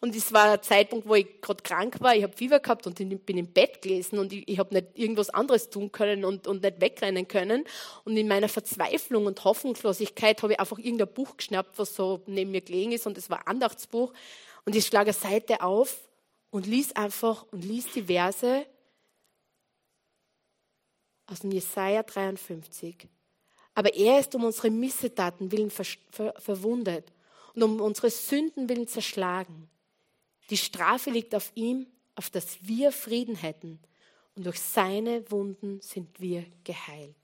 Und 0.00 0.16
es 0.16 0.32
war 0.32 0.52
ein 0.52 0.62
Zeitpunkt, 0.62 1.06
wo 1.06 1.14
ich 1.14 1.40
gerade 1.40 1.62
krank 1.62 2.00
war, 2.00 2.14
ich 2.14 2.22
habe 2.22 2.36
Fieber 2.36 2.58
gehabt 2.58 2.86
und 2.86 2.96
bin 2.96 3.38
im 3.38 3.52
Bett 3.52 3.80
gelesen 3.82 4.18
und 4.18 4.32
ich, 4.32 4.48
ich 4.48 4.58
habe 4.58 4.74
nicht 4.74 4.88
irgendwas 4.94 5.30
anderes 5.30 5.70
tun 5.70 5.92
können 5.92 6.24
und, 6.24 6.46
und 6.48 6.62
nicht 6.62 6.80
wegrennen 6.80 7.28
können. 7.28 7.64
Und 8.04 8.16
in 8.16 8.26
meiner 8.26 8.48
Verzweiflung 8.48 9.26
und 9.26 9.44
Hoffnungslosigkeit 9.44 10.42
habe 10.42 10.54
ich 10.54 10.60
einfach 10.60 10.78
irgendein 10.78 11.12
Buch 11.12 11.36
geschnappt, 11.36 11.78
was 11.78 11.94
so 11.94 12.20
neben 12.26 12.50
mir 12.50 12.62
gelegen 12.62 12.92
ist 12.92 13.06
und 13.06 13.16
es 13.16 13.30
war 13.30 13.38
ein 13.38 13.46
Andachtsbuch. 13.46 14.12
Und 14.64 14.74
ich 14.74 14.86
schlage 14.86 15.10
eine 15.10 15.30
Seite 15.30 15.62
auf 15.62 15.96
und 16.50 16.66
lies 16.66 16.94
einfach 16.96 17.46
und 17.52 17.64
lies 17.64 17.86
die 17.94 18.02
Verse 18.02 18.66
aus 21.30 21.40
dem 21.40 21.52
Jesaja 21.52 22.02
53. 22.02 23.08
Aber 23.74 23.94
er 23.94 24.18
ist 24.18 24.34
um 24.34 24.44
unsere 24.44 24.70
Missetaten 24.70 25.52
willen 25.52 25.70
ver 25.70 25.86
ver 26.10 26.34
verwundet 26.38 27.12
und 27.54 27.62
um 27.62 27.80
unsere 27.80 28.10
Sünden 28.10 28.68
willen 28.68 28.88
zerschlagen. 28.88 29.70
Die 30.50 30.56
Strafe 30.56 31.10
liegt 31.10 31.34
auf 31.34 31.52
ihm, 31.54 31.86
auf 32.16 32.30
dass 32.30 32.58
wir 32.66 32.92
Frieden 32.92 33.36
hätten. 33.36 33.78
Und 34.34 34.46
durch 34.46 34.60
seine 34.60 35.28
Wunden 35.30 35.80
sind 35.80 36.20
wir 36.20 36.44
geheilt. 36.64 37.14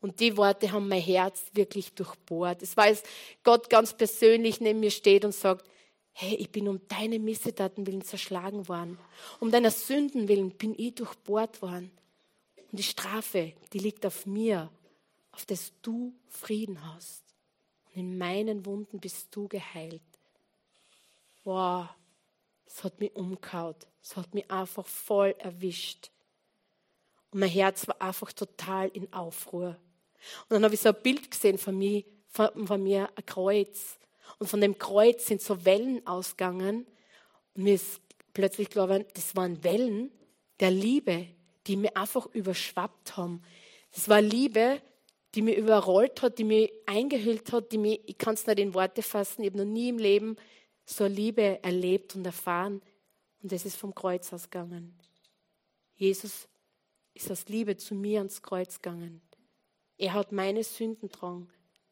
Und 0.00 0.20
die 0.20 0.36
Worte 0.36 0.70
haben 0.70 0.88
mein 0.88 1.00
Herz 1.00 1.42
wirklich 1.54 1.94
durchbohrt. 1.94 2.62
Es 2.62 2.76
war, 2.76 2.84
als 2.84 3.02
Gott 3.42 3.70
ganz 3.70 3.94
persönlich 3.94 4.60
neben 4.60 4.80
mir 4.80 4.90
steht 4.90 5.24
und 5.24 5.34
sagt, 5.34 5.66
hey, 6.12 6.34
ich 6.34 6.50
bin 6.50 6.68
um 6.68 6.80
deine 6.88 7.18
Missetaten 7.18 7.86
willen 7.86 8.02
zerschlagen 8.02 8.68
worden. 8.68 8.98
Um 9.40 9.50
deiner 9.50 9.70
Sünden 9.70 10.28
willen 10.28 10.50
bin 10.50 10.74
ich 10.78 10.94
durchbohrt 10.94 11.62
worden. 11.62 11.90
Und 12.74 12.78
die 12.78 12.82
Strafe, 12.82 13.52
die 13.72 13.78
liegt 13.78 14.04
auf 14.04 14.26
mir, 14.26 14.68
auf 15.30 15.46
das 15.46 15.72
du 15.80 16.12
Frieden 16.26 16.84
hast. 16.84 17.22
Und 17.86 18.00
in 18.00 18.18
meinen 18.18 18.66
Wunden 18.66 18.98
bist 18.98 19.28
du 19.30 19.46
geheilt. 19.46 20.02
Wow, 21.44 21.86
es 22.66 22.82
hat 22.82 22.98
mich 22.98 23.14
umgehaut. 23.14 23.86
Es 24.02 24.16
hat 24.16 24.34
mich 24.34 24.50
einfach 24.50 24.84
voll 24.84 25.36
erwischt. 25.38 26.10
Und 27.30 27.38
mein 27.38 27.48
Herz 27.48 27.86
war 27.86 28.02
einfach 28.02 28.32
total 28.32 28.88
in 28.88 29.12
Aufruhr. 29.12 29.76
Und 30.48 30.50
dann 30.50 30.64
habe 30.64 30.74
ich 30.74 30.80
so 30.80 30.88
ein 30.88 31.00
Bild 31.00 31.30
gesehen 31.30 31.58
von 31.58 31.78
mir, 31.78 32.02
von, 32.26 32.66
von 32.66 32.82
mir 32.82 33.08
ein 33.14 33.24
Kreuz. 33.24 34.00
Und 34.40 34.48
von 34.48 34.60
dem 34.60 34.78
Kreuz 34.78 35.26
sind 35.26 35.40
so 35.40 35.64
Wellen 35.64 36.04
ausgegangen. 36.08 36.88
Und 37.54 37.62
mir 37.62 37.74
ist 37.74 38.00
plötzlich 38.32 38.68
klar 38.68 38.88
das 38.98 39.36
waren 39.36 39.62
Wellen 39.62 40.10
der 40.58 40.72
Liebe, 40.72 41.28
die 41.66 41.76
mir 41.76 41.96
einfach 41.96 42.26
überschwappt 42.26 43.16
haben. 43.16 43.42
Das 43.92 44.08
war 44.08 44.20
Liebe, 44.20 44.80
die 45.34 45.42
mir 45.42 45.56
überrollt 45.56 46.22
hat, 46.22 46.38
die 46.38 46.44
mir 46.44 46.70
eingehüllt 46.86 47.52
hat, 47.52 47.72
die 47.72 47.78
mir, 47.78 47.98
ich 48.06 48.18
kann 48.18 48.34
es 48.34 48.46
nicht 48.46 48.58
in 48.58 48.74
Worte 48.74 49.02
fassen, 49.02 49.42
ich 49.42 49.50
habe 49.50 49.58
noch 49.58 49.72
nie 49.72 49.88
im 49.88 49.98
Leben 49.98 50.36
so 50.84 51.06
Liebe 51.06 51.62
erlebt 51.62 52.14
und 52.14 52.24
erfahren. 52.24 52.82
Und 53.42 53.52
das 53.52 53.64
ist 53.64 53.76
vom 53.76 53.94
Kreuz 53.94 54.32
ausgegangen. 54.32 54.96
Jesus 55.96 56.48
ist 57.14 57.30
aus 57.30 57.46
Liebe 57.48 57.76
zu 57.76 57.94
mir 57.94 58.18
ans 58.18 58.42
Kreuz 58.42 58.80
gegangen. 58.80 59.20
Er 59.96 60.14
hat 60.14 60.32
meine 60.32 60.64
Sünden 60.64 61.08
getragen, 61.08 61.48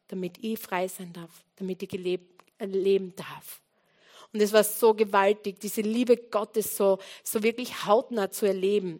damit 0.07 0.37
ich 0.43 0.59
frei 0.59 0.87
sein 0.87 1.13
darf, 1.13 1.43
damit 1.55 1.81
ich 1.83 1.89
gelebt, 1.89 2.43
äh, 2.59 2.65
leben 2.65 3.15
darf. 3.15 3.61
Und 4.33 4.41
es 4.41 4.51
war 4.51 4.63
so 4.63 4.93
gewaltig, 4.93 5.59
diese 5.59 5.81
Liebe 5.81 6.17
Gottes 6.17 6.75
so, 6.75 6.97
so 7.23 7.43
wirklich 7.43 7.85
hautnah 7.85 8.31
zu 8.31 8.45
erleben. 8.45 8.99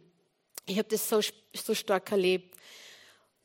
Ich 0.65 0.77
habe 0.77 0.87
das 0.87 1.07
so, 1.07 1.19
so 1.53 1.73
stark 1.73 2.11
erlebt, 2.11 2.55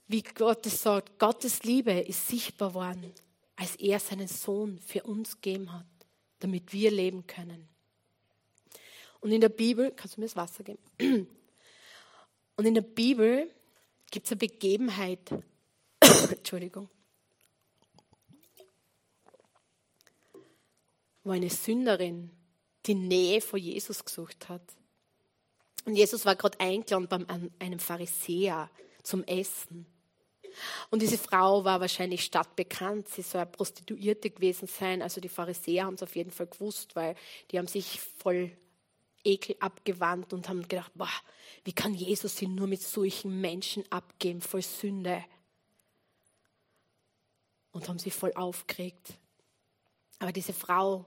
wie 0.06 0.22
Gott 0.22 0.64
es 0.66 0.82
sagt, 0.82 1.18
Gottes 1.18 1.64
Liebe 1.64 1.92
ist 1.92 2.28
sichtbar 2.28 2.74
worden, 2.74 3.12
als 3.56 3.76
er 3.76 3.98
seinen 4.00 4.28
Sohn 4.28 4.78
für 4.80 5.02
uns 5.02 5.40
gegeben 5.40 5.72
hat, 5.72 5.86
damit 6.38 6.72
wir 6.72 6.90
leben 6.90 7.26
können. 7.26 7.68
Und 9.20 9.32
in 9.32 9.40
der 9.40 9.48
Bibel, 9.48 9.90
kannst 9.90 10.16
du 10.16 10.20
mir 10.20 10.26
das 10.26 10.36
Wasser 10.36 10.64
geben? 10.64 10.78
Und 12.56 12.66
in 12.66 12.74
der 12.74 12.82
Bibel 12.82 13.50
gibt 14.10 14.26
es 14.26 14.32
eine 14.32 14.38
Begebenheit, 14.38 15.30
Entschuldigung, 16.00 16.88
wo 21.24 21.30
eine 21.30 21.50
Sünderin 21.50 22.30
die 22.86 22.94
Nähe 22.94 23.40
vor 23.40 23.58
Jesus 23.58 24.04
gesucht 24.04 24.48
hat. 24.48 24.62
Und 25.88 25.94
Jesus 25.94 26.26
war 26.26 26.36
gerade 26.36 26.60
eingeladen 26.60 27.08
bei 27.08 27.40
einem 27.64 27.78
Pharisäer 27.78 28.68
zum 29.02 29.24
Essen. 29.24 29.86
Und 30.90 31.00
diese 31.00 31.16
Frau 31.16 31.64
war 31.64 31.80
wahrscheinlich 31.80 32.24
stadtbekannt. 32.24 33.08
Sie 33.08 33.22
soll 33.22 33.40
eine 33.40 33.50
Prostituierte 33.50 34.28
gewesen 34.28 34.68
sein. 34.68 35.00
Also 35.00 35.22
die 35.22 35.30
Pharisäer 35.30 35.86
haben 35.86 35.94
es 35.94 36.02
auf 36.02 36.14
jeden 36.14 36.30
Fall 36.30 36.46
gewusst, 36.46 36.94
weil 36.94 37.14
die 37.50 37.56
haben 37.56 37.68
sich 37.68 38.02
voll 38.18 38.54
Ekel 39.24 39.56
abgewandt 39.60 40.34
und 40.34 40.50
haben 40.50 40.68
gedacht, 40.68 40.92
boah, 40.94 41.08
wie 41.64 41.72
kann 41.72 41.94
Jesus 41.94 42.36
sie 42.36 42.48
nur 42.48 42.66
mit 42.66 42.82
solchen 42.82 43.40
Menschen 43.40 43.90
abgeben, 43.90 44.42
voll 44.42 44.60
Sünde? 44.60 45.24
Und 47.72 47.88
haben 47.88 47.98
sie 47.98 48.10
voll 48.10 48.34
aufgeregt. 48.34 49.14
Aber 50.18 50.32
diese 50.32 50.52
Frau 50.52 51.06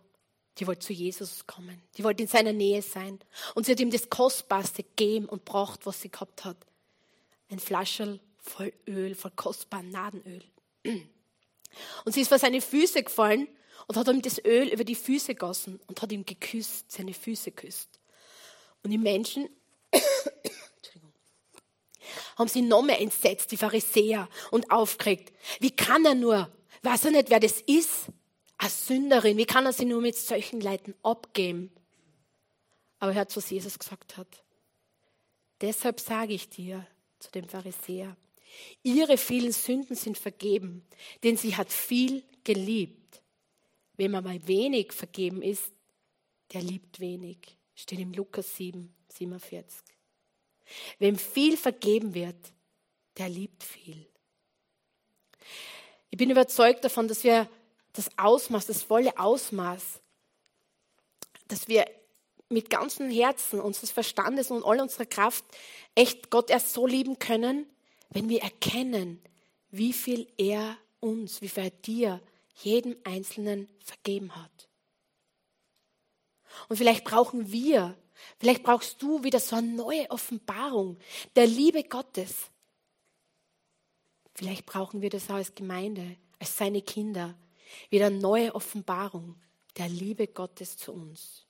die 0.62 0.68
wollte 0.68 0.86
zu 0.86 0.94
Jesus 0.94 1.48
kommen. 1.48 1.82
Die 1.98 2.04
wollte 2.04 2.22
in 2.22 2.30
seiner 2.30 2.54
Nähe 2.54 2.84
sein. 2.84 3.20
Und 3.56 3.66
sie 3.66 3.72
hat 3.72 3.80
ihm 3.80 3.90
das 3.90 4.12
Kostbarste 4.12 4.84
gegeben 4.84 5.26
und 5.26 5.44
braucht, 5.44 5.88
was 5.88 6.02
sie 6.02 6.12
gehabt 6.12 6.46
hat. 6.46 6.56
Ein 7.50 7.58
Flascherl 7.58 8.20
voll 8.38 8.72
Öl, 8.88 9.16
voll 9.16 9.32
kostbarem 9.36 9.90
Nadenöl. 9.90 10.44
Und 12.06 12.14
sie 12.14 12.22
ist 12.22 12.28
vor 12.28 12.38
seine 12.38 12.60
Füße 12.60 13.02
gefallen 13.02 13.48
und 13.88 13.96
hat 13.96 14.08
ihm 14.10 14.22
das 14.22 14.44
Öl 14.44 14.68
über 14.68 14.84
die 14.84 14.96
Füße 14.96 15.36
gossen 15.36 15.80
und 15.88 16.02
hat 16.02 16.12
ihm 16.12 16.26
geküsst, 16.26 16.92
seine 16.92 17.14
Füße 17.14 17.52
küsst. 17.52 18.00
Und 18.84 18.92
die 18.92 18.98
Menschen 18.98 19.48
haben 22.36 22.50
sie 22.50 22.62
noch 22.62 22.84
mehr 22.84 23.00
entsetzt, 23.00 23.52
die 23.54 23.58
Pharisäer, 23.58 24.28
und 24.52 24.70
aufgeregt. 24.70 25.32
Wie 25.62 25.72
kann 25.72 26.04
er 26.04 26.16
nur? 26.16 26.52
Weiß 26.84 27.06
er 27.06 27.12
nicht, 27.12 27.30
wer 27.30 27.40
das 27.40 27.62
ist? 27.62 28.08
Eine 28.62 28.70
Sünderin, 28.70 29.38
wie 29.38 29.46
kann 29.46 29.66
er 29.66 29.74
sie 29.74 29.86
nur 29.86 30.02
mit 30.02 30.16
solchen 30.16 30.62
Leuten 30.62 30.94
abgeben? 31.02 31.72
Aber 33.00 33.16
hört, 33.16 33.36
was 33.36 33.50
Jesus 33.50 33.80
gesagt 33.80 34.18
hat. 34.18 34.44
Deshalb 35.62 36.00
sage 36.00 36.34
ich 36.34 36.48
dir, 36.48 36.86
zu 37.18 37.32
dem 37.32 37.50
Pharisäer, 37.50 38.16
ihre 38.84 39.18
vielen 39.18 39.52
Sünden 39.52 39.96
sind 39.96 40.18
vergeben, 40.18 40.86
denn 41.24 41.38
sie 41.38 41.56
hat 41.56 41.72
viel 41.72 42.24
geliebt. 42.44 43.22
Wem 43.98 44.14
aber 44.14 44.48
wenig 44.48 44.94
vergeben 44.94 45.42
ist, 45.42 45.72
der 46.54 46.62
liebt 46.62 47.00
wenig. 47.00 47.58
Steht 47.74 48.00
im 48.00 48.14
Lukas 48.14 48.58
7, 48.58 48.94
47. 49.10 49.82
Wem 51.00 51.18
viel 51.18 51.58
vergeben 51.58 52.14
wird, 52.14 52.54
der 53.18 53.28
liebt 53.28 53.64
viel. 53.64 54.06
Ich 56.12 56.18
bin 56.18 56.30
überzeugt 56.30 56.84
davon, 56.84 57.08
dass 57.08 57.24
wir 57.24 57.50
das 57.94 58.10
Ausmaß, 58.18 58.68
das 58.68 58.84
volle 58.84 59.18
Ausmaß, 59.18 60.00
dass 61.48 61.68
wir 61.68 61.86
mit 62.50 62.70
ganzem 62.70 63.10
Herzen, 63.10 63.60
unseres 63.60 63.92
Verstandes 63.92 64.52
und 64.52 64.64
all 64.64 64.80
unserer 64.80 65.06
Kraft 65.06 65.44
echt 65.96 66.30
Gott 66.30 66.50
erst 66.50 66.74
so 66.74 66.86
lieben 66.86 67.18
können, 67.20 67.66
wenn 68.10 68.30
wir 68.30 68.42
erkennen, 68.42 69.22
wie 69.70 69.94
viel 69.94 70.28
er 70.38 70.78
uns, 71.00 71.42
wie 71.42 71.50
viel 71.50 71.64
er 71.64 71.70
dir, 71.70 72.22
jedem 72.56 72.98
Einzelnen 73.04 73.70
vergeben 73.80 74.36
hat. 74.36 74.68
Und 76.68 76.78
vielleicht 76.78 77.06
brauchen 77.06 77.52
wir, 77.52 77.98
vielleicht 78.38 78.64
brauchst 78.64 79.02
du 79.02 79.24
wieder 79.24 79.40
so 79.40 79.56
eine 79.56 79.68
neue 79.68 80.10
Offenbarung 80.12 80.98
der 81.36 81.48
Liebe 81.48 81.84
Gottes. 81.84 82.36
Vielleicht 84.36 84.66
brauchen 84.66 85.02
wir 85.02 85.10
das 85.10 85.30
auch 85.30 85.36
als 85.36 85.56
Gemeinde, 85.56 86.18
als 86.40 86.58
seine 86.58 86.82
Kinder, 86.82 87.36
wieder 87.90 88.10
neue 88.10 88.54
Offenbarung 88.56 89.36
der 89.78 89.90
Liebe 89.90 90.28
Gottes 90.28 90.78
zu 90.78 90.94
uns. 90.94 91.46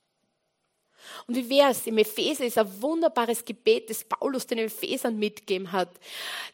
Und 1.26 1.36
wie 1.36 1.48
wäre 1.48 1.70
es? 1.70 1.86
Im 1.86 1.98
Epheser 1.98 2.44
ist 2.44 2.58
ein 2.58 2.82
wunderbares 2.82 3.44
Gebet, 3.44 3.90
das 3.90 4.04
Paulus 4.04 4.46
den 4.46 4.58
Ephesern 4.58 5.18
mitgegeben 5.18 5.72
hat. 5.72 5.90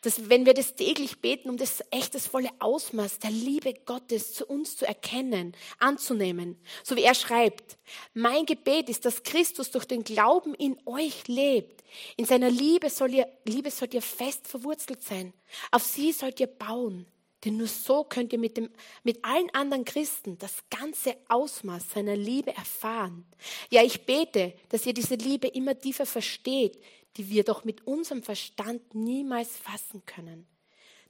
Dass 0.02 0.28
wenn 0.28 0.46
wir 0.46 0.54
das 0.54 0.74
täglich 0.74 1.18
beten, 1.18 1.50
um 1.50 1.56
das 1.56 1.82
echt 1.90 2.14
das 2.14 2.26
volle 2.26 2.50
Ausmaß 2.58 3.18
der 3.18 3.30
Liebe 3.30 3.74
Gottes 3.74 4.32
zu 4.32 4.46
uns 4.46 4.76
zu 4.76 4.86
erkennen, 4.86 5.54
anzunehmen. 5.78 6.58
So 6.82 6.96
wie 6.96 7.02
er 7.02 7.14
schreibt. 7.14 7.78
Mein 8.14 8.46
Gebet 8.46 8.88
ist, 8.88 9.04
dass 9.04 9.22
Christus 9.22 9.70
durch 9.70 9.84
den 9.84 10.04
Glauben 10.04 10.54
in 10.54 10.78
euch 10.86 11.28
lebt. 11.28 11.84
In 12.16 12.24
seiner 12.24 12.50
Liebe 12.50 12.90
soll 12.90 13.14
ihr, 13.14 13.28
Liebe 13.44 13.70
sollt 13.70 13.94
ihr 13.94 14.02
fest 14.02 14.46
verwurzelt 14.46 15.02
sein. 15.02 15.32
Auf 15.70 15.84
sie 15.84 16.12
sollt 16.12 16.40
ihr 16.40 16.46
bauen. 16.46 17.06
Denn 17.44 17.56
nur 17.56 17.68
so 17.68 18.04
könnt 18.04 18.32
ihr 18.32 18.38
mit, 18.38 18.56
dem, 18.56 18.68
mit 19.04 19.24
allen 19.24 19.48
anderen 19.54 19.84
Christen 19.84 20.38
das 20.38 20.64
ganze 20.70 21.16
Ausmaß 21.28 21.90
seiner 21.90 22.16
Liebe 22.16 22.54
erfahren. 22.54 23.26
Ja, 23.70 23.82
ich 23.84 24.04
bete, 24.06 24.54
dass 24.70 24.86
ihr 24.86 24.94
diese 24.94 25.14
Liebe 25.14 25.46
immer 25.46 25.78
tiefer 25.78 26.06
versteht, 26.06 26.82
die 27.16 27.30
wir 27.30 27.44
doch 27.44 27.64
mit 27.64 27.86
unserem 27.86 28.22
Verstand 28.22 28.94
niemals 28.94 29.56
fassen 29.56 30.04
können. 30.04 30.46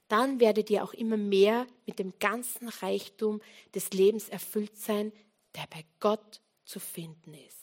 Dann 0.09 0.41
werdet 0.41 0.71
ihr 0.71 0.85
auch 0.85 0.95
immer 0.95 1.17
mehr 1.17 1.67
mit 1.87 1.99
dem 1.99 2.19
ganzen 2.19 2.69
Reichtum 2.69 3.41
des 3.75 3.91
Lebens 3.93 4.29
erfüllt 4.29 4.77
sein, 4.77 5.13
der 5.55 5.67
bei 5.71 5.85
Gott 6.01 6.41
zu 6.65 6.79
finden 6.79 7.35
ist. 7.35 7.57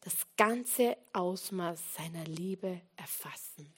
Das 0.00 0.14
ganze 0.36 0.96
Ausmaß 1.12 1.80
seiner 1.94 2.24
Liebe 2.24 2.80
erfassen 2.96 3.72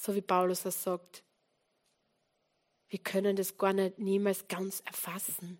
so 0.00 0.14
wie 0.14 0.22
Paulus 0.22 0.62
das 0.62 0.82
sagt, 0.82 1.22
wir 2.88 2.98
können 2.98 3.36
das 3.36 3.56
gar 3.56 3.72
nicht 3.72 3.98
niemals 3.98 4.48
ganz 4.48 4.82
erfassen. 4.86 5.58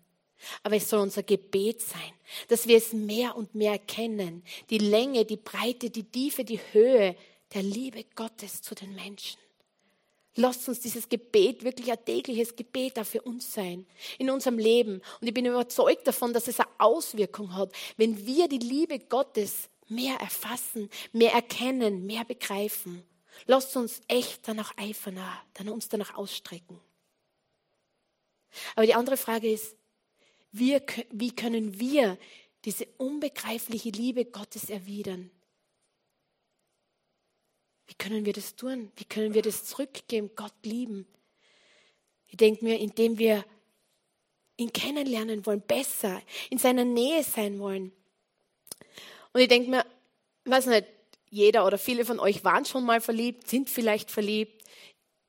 Aber 0.63 0.75
es 0.75 0.89
soll 0.89 1.01
unser 1.01 1.21
Gebet 1.21 1.81
sein, 1.81 2.13
dass 2.47 2.67
wir 2.67 2.77
es 2.77 2.93
mehr 2.93 3.35
und 3.35 3.53
mehr 3.53 3.73
erkennen. 3.73 4.43
Die 4.71 4.79
Länge, 4.79 5.25
die 5.25 5.37
Breite, 5.37 5.91
die 5.91 6.03
Tiefe, 6.03 6.43
die 6.43 6.59
Höhe 6.71 7.15
der 7.53 7.61
Liebe 7.61 8.03
Gottes 8.15 8.61
zu 8.61 8.73
den 8.73 8.95
Menschen. 8.95 9.39
Lasst 10.35 10.67
uns 10.67 10.79
dieses 10.79 11.07
Gebet 11.07 11.63
wirklich 11.63 11.91
ein 11.91 12.03
tägliches 12.03 12.55
Gebet 12.55 12.97
auch 12.97 13.05
für 13.05 13.21
uns 13.21 13.53
sein, 13.53 13.85
in 14.17 14.29
unserem 14.29 14.57
Leben. 14.57 15.01
Und 15.19 15.27
ich 15.27 15.33
bin 15.33 15.45
überzeugt 15.45 16.07
davon, 16.07 16.33
dass 16.33 16.47
es 16.47 16.59
eine 16.59 16.69
Auswirkung 16.79 17.53
hat, 17.53 17.73
wenn 17.97 18.25
wir 18.25 18.47
die 18.47 18.57
Liebe 18.57 18.97
Gottes 18.97 19.69
mehr 19.89 20.15
erfassen, 20.15 20.89
mehr 21.11 21.33
erkennen, 21.33 22.05
mehr 22.05 22.25
begreifen. 22.25 23.03
Lasst 23.45 23.75
uns 23.75 24.01
echt 24.07 24.47
danach 24.47 24.77
eifern, 24.77 25.19
dann 25.53 25.69
uns 25.69 25.89
danach 25.89 26.15
ausstrecken. 26.15 26.79
Aber 28.75 28.85
die 28.85 28.93
andere 28.93 29.17
Frage 29.17 29.51
ist, 29.51 29.75
wie, 30.51 30.79
wie 31.11 31.35
können 31.35 31.79
wir 31.79 32.17
diese 32.65 32.85
unbegreifliche 32.97 33.89
Liebe 33.89 34.25
Gottes 34.25 34.69
erwidern? 34.69 35.31
Wie 37.87 37.95
können 37.95 38.25
wir 38.25 38.33
das 38.33 38.55
tun? 38.55 38.91
Wie 38.95 39.05
können 39.05 39.33
wir 39.33 39.41
das 39.41 39.65
zurückgeben, 39.65 40.31
Gott 40.35 40.53
lieben? 40.63 41.07
Ich 42.27 42.37
denke 42.37 42.63
mir, 42.63 42.79
indem 42.79 43.17
wir 43.17 43.43
ihn 44.57 44.71
kennenlernen 44.71 45.45
wollen, 45.45 45.61
besser, 45.61 46.21
in 46.49 46.57
seiner 46.57 46.85
Nähe 46.85 47.23
sein 47.23 47.59
wollen. 47.59 47.91
Und 49.33 49.41
ich 49.41 49.47
denke 49.47 49.69
mir, 49.69 49.85
ich 50.45 50.51
weiß 50.51 50.67
nicht, 50.67 50.87
jeder 51.31 51.65
oder 51.65 51.77
viele 51.77 52.05
von 52.05 52.19
euch 52.19 52.43
waren 52.43 52.65
schon 52.65 52.85
mal 52.85 53.01
verliebt, 53.01 53.47
sind 53.47 53.69
vielleicht 53.69 54.11
verliebt. 54.11 54.63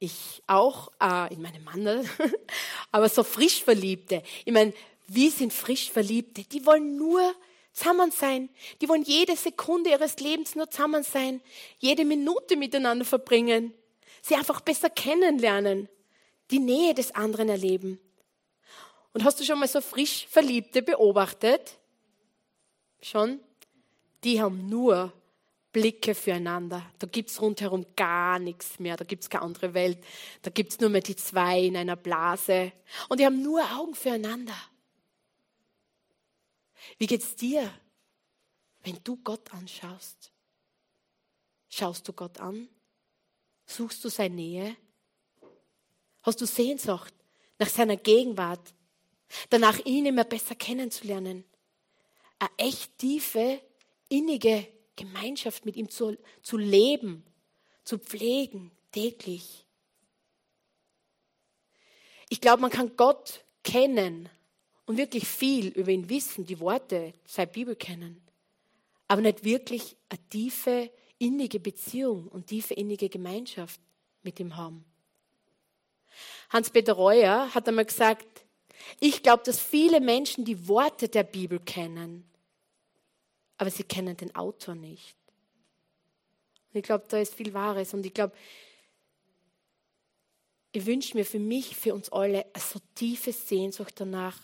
Ich 0.00 0.42
auch, 0.48 0.90
äh, 1.00 1.32
in 1.32 1.40
meinem 1.40 1.62
Mann, 1.62 2.10
aber 2.90 3.08
so 3.08 3.22
frisch 3.22 3.62
Verliebte. 3.62 4.22
Ich 4.44 4.52
meine, 4.52 4.74
wie 5.06 5.30
sind 5.30 5.52
frisch 5.52 5.90
Verliebte? 5.90 6.42
Die 6.42 6.66
wollen 6.66 6.96
nur 6.96 7.34
zusammen 7.72 8.10
sein. 8.10 8.50
Die 8.80 8.88
wollen 8.88 9.04
jede 9.04 9.36
Sekunde 9.36 9.90
ihres 9.90 10.18
Lebens 10.18 10.56
nur 10.56 10.68
zusammen 10.68 11.04
sein, 11.04 11.40
jede 11.78 12.04
Minute 12.04 12.56
miteinander 12.56 13.04
verbringen, 13.04 13.72
sie 14.22 14.34
einfach 14.34 14.60
besser 14.60 14.90
kennenlernen, 14.90 15.88
die 16.50 16.58
Nähe 16.58 16.94
des 16.94 17.14
anderen 17.14 17.48
erleben. 17.48 18.00
Und 19.14 19.22
hast 19.22 19.38
du 19.38 19.44
schon 19.44 19.60
mal 19.60 19.68
so 19.68 19.80
frisch 19.80 20.26
Verliebte 20.28 20.82
beobachtet? 20.82 21.78
Schon? 23.00 23.38
Die 24.24 24.40
haben 24.40 24.68
nur 24.68 25.12
Blicke 25.72 26.14
füreinander. 26.14 26.84
Da 26.98 27.06
gibt 27.06 27.30
es 27.30 27.40
rundherum 27.40 27.86
gar 27.96 28.38
nichts 28.38 28.78
mehr. 28.78 28.96
Da 28.96 29.04
gibt 29.04 29.22
es 29.22 29.30
keine 29.30 29.44
andere 29.44 29.72
Welt. 29.72 29.98
Da 30.42 30.50
gibt 30.50 30.72
es 30.72 30.80
nur 30.80 30.90
mehr 30.90 31.00
die 31.00 31.16
zwei 31.16 31.62
in 31.62 31.76
einer 31.76 31.96
Blase. 31.96 32.72
Und 33.08 33.18
die 33.18 33.26
haben 33.26 33.42
nur 33.42 33.62
Augen 33.72 33.94
füreinander. 33.94 34.56
Wie 36.98 37.06
geht's 37.06 37.34
dir, 37.36 37.72
wenn 38.82 38.98
du 39.02 39.16
Gott 39.16 39.52
anschaust? 39.52 40.30
Schaust 41.68 42.06
du 42.06 42.12
Gott 42.12 42.38
an? 42.38 42.68
Suchst 43.64 44.04
du 44.04 44.10
seine 44.10 44.34
Nähe? 44.34 44.76
Hast 46.22 46.40
du 46.40 46.46
Sehnsucht 46.46 47.14
nach 47.58 47.68
seiner 47.68 47.96
Gegenwart? 47.96 48.74
Danach 49.48 49.78
ihn 49.86 50.04
immer 50.04 50.24
besser 50.24 50.54
kennenzulernen? 50.54 51.44
Eine 52.38 52.50
echt 52.58 52.98
tiefe, 52.98 53.62
innige 54.10 54.68
Gemeinschaft 54.96 55.64
mit 55.64 55.76
ihm 55.76 55.88
zu, 55.88 56.16
zu 56.42 56.56
leben, 56.56 57.24
zu 57.84 57.98
pflegen, 57.98 58.70
täglich. 58.92 59.66
Ich 62.28 62.40
glaube, 62.40 62.62
man 62.62 62.70
kann 62.70 62.96
Gott 62.96 63.44
kennen 63.62 64.28
und 64.86 64.96
wirklich 64.96 65.26
viel 65.26 65.68
über 65.68 65.90
ihn 65.90 66.08
wissen, 66.08 66.46
die 66.46 66.60
Worte 66.60 67.12
seiner 67.26 67.50
Bibel 67.50 67.76
kennen, 67.76 68.22
aber 69.08 69.22
nicht 69.22 69.44
wirklich 69.44 69.96
eine 70.08 70.20
tiefe, 70.28 70.90
innige 71.18 71.60
Beziehung 71.60 72.28
und 72.28 72.46
tiefe, 72.46 72.74
innige 72.74 73.08
Gemeinschaft 73.08 73.80
mit 74.22 74.40
ihm 74.40 74.56
haben. 74.56 74.84
Hans-Peter 76.50 76.92
Reuer 76.94 77.54
hat 77.54 77.68
einmal 77.68 77.86
gesagt, 77.86 78.44
ich 79.00 79.22
glaube, 79.22 79.42
dass 79.44 79.60
viele 79.60 80.00
Menschen 80.00 80.44
die 80.44 80.68
Worte 80.68 81.08
der 81.08 81.22
Bibel 81.22 81.60
kennen, 81.60 82.28
aber 83.62 83.70
sie 83.70 83.84
kennen 83.84 84.16
den 84.16 84.34
Autor 84.34 84.74
nicht. 84.74 85.14
Und 86.72 86.78
ich 86.80 86.82
glaube, 86.82 87.04
da 87.06 87.18
ist 87.18 87.32
viel 87.32 87.54
Wahres. 87.54 87.94
Und 87.94 88.04
ich 88.04 88.12
glaube, 88.12 88.34
ich 90.72 90.84
wünsche 90.84 91.16
mir 91.16 91.24
für 91.24 91.38
mich, 91.38 91.76
für 91.76 91.94
uns 91.94 92.10
alle, 92.10 92.44
eine 92.52 92.64
so 92.64 92.80
tiefe 92.96 93.32
Sehnsucht 93.32 93.94
danach, 94.00 94.36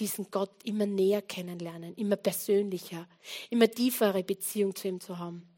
diesen 0.00 0.32
Gott 0.32 0.50
immer 0.64 0.86
näher 0.86 1.22
kennenlernen, 1.22 1.94
immer 1.94 2.16
persönlicher, 2.16 3.08
immer 3.48 3.70
tiefere 3.70 4.24
Beziehung 4.24 4.74
zu 4.74 4.88
ihm 4.88 5.00
zu 5.00 5.18
haben. 5.18 5.48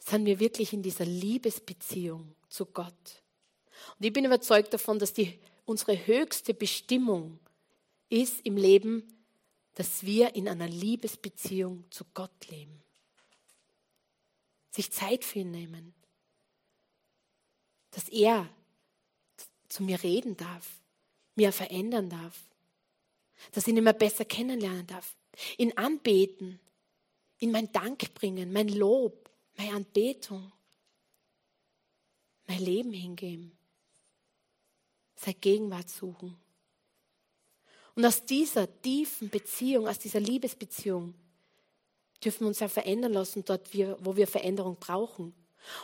Sind 0.00 0.26
wir 0.26 0.40
wirklich 0.40 0.72
in 0.72 0.82
dieser 0.82 1.04
Liebesbeziehung 1.04 2.34
zu 2.48 2.66
Gott? 2.66 3.22
Und 4.00 4.04
ich 4.04 4.12
bin 4.12 4.24
überzeugt 4.24 4.74
davon, 4.74 4.98
dass 4.98 5.12
die, 5.12 5.38
unsere 5.64 6.08
höchste 6.08 6.54
Bestimmung 6.54 7.38
ist 8.08 8.44
im 8.44 8.56
Leben, 8.56 9.17
dass 9.78 10.02
wir 10.02 10.34
in 10.34 10.48
einer 10.48 10.66
Liebesbeziehung 10.66 11.84
zu 11.92 12.04
Gott 12.12 12.48
leben. 12.48 12.82
Sich 14.70 14.90
Zeit 14.90 15.24
für 15.24 15.38
ihn 15.38 15.52
nehmen. 15.52 15.94
Dass 17.92 18.08
er 18.08 18.52
zu 19.68 19.84
mir 19.84 20.02
reden 20.02 20.36
darf, 20.36 20.68
mir 21.36 21.52
verändern 21.52 22.10
darf. 22.10 22.42
Dass 23.52 23.68
ich 23.68 23.72
ihn 23.72 23.76
immer 23.76 23.92
besser 23.92 24.24
kennenlernen 24.24 24.88
darf. 24.88 25.16
Ihn 25.58 25.72
anbeten, 25.78 26.58
in 27.38 27.52
mein 27.52 27.70
Dank 27.70 28.12
bringen, 28.14 28.52
mein 28.52 28.70
Lob, 28.70 29.30
meine 29.56 29.74
Anbetung, 29.74 30.50
mein 32.48 32.64
Leben 32.64 32.92
hingeben, 32.92 33.56
seine 35.14 35.34
Gegenwart 35.34 35.88
suchen. 35.88 36.36
Und 37.98 38.06
aus 38.06 38.24
dieser 38.24 38.68
tiefen 38.80 39.28
Beziehung, 39.28 39.88
aus 39.88 39.98
dieser 39.98 40.20
Liebesbeziehung, 40.20 41.14
dürfen 42.22 42.42
wir 42.42 42.46
uns 42.46 42.60
ja 42.60 42.68
verändern 42.68 43.12
lassen, 43.12 43.44
dort, 43.44 43.74
wo 43.74 44.14
wir 44.14 44.28
Veränderung 44.28 44.76
brauchen. 44.78 45.34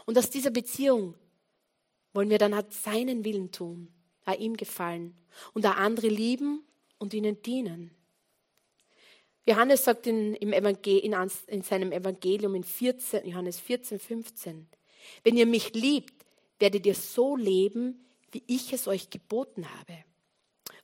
Und 0.06 0.16
aus 0.16 0.30
dieser 0.30 0.50
Beziehung 0.50 1.14
wollen 2.12 2.30
wir 2.30 2.38
dann 2.38 2.54
halt 2.54 2.72
seinen 2.72 3.24
Willen 3.24 3.50
tun, 3.50 3.88
auch 4.26 4.38
ihm 4.38 4.56
gefallen 4.56 5.16
und 5.54 5.66
auch 5.66 5.74
andere 5.74 6.06
lieben 6.06 6.62
und 6.98 7.14
ihnen 7.14 7.42
dienen. 7.42 7.90
Johannes 9.44 9.82
sagt 9.82 10.06
in, 10.06 10.34
in, 10.34 10.52
in 10.52 11.62
seinem 11.62 11.90
Evangelium 11.90 12.54
in 12.54 12.62
14, 12.62 13.26
Johannes 13.26 13.58
14, 13.58 13.98
15, 13.98 14.68
wenn 15.24 15.36
ihr 15.36 15.46
mich 15.46 15.74
liebt, 15.74 16.14
werdet 16.60 16.86
ihr 16.86 16.94
so 16.94 17.34
leben, 17.34 18.06
wie 18.30 18.44
ich 18.46 18.72
es 18.72 18.86
euch 18.86 19.10
geboten 19.10 19.68
habe. 19.68 20.04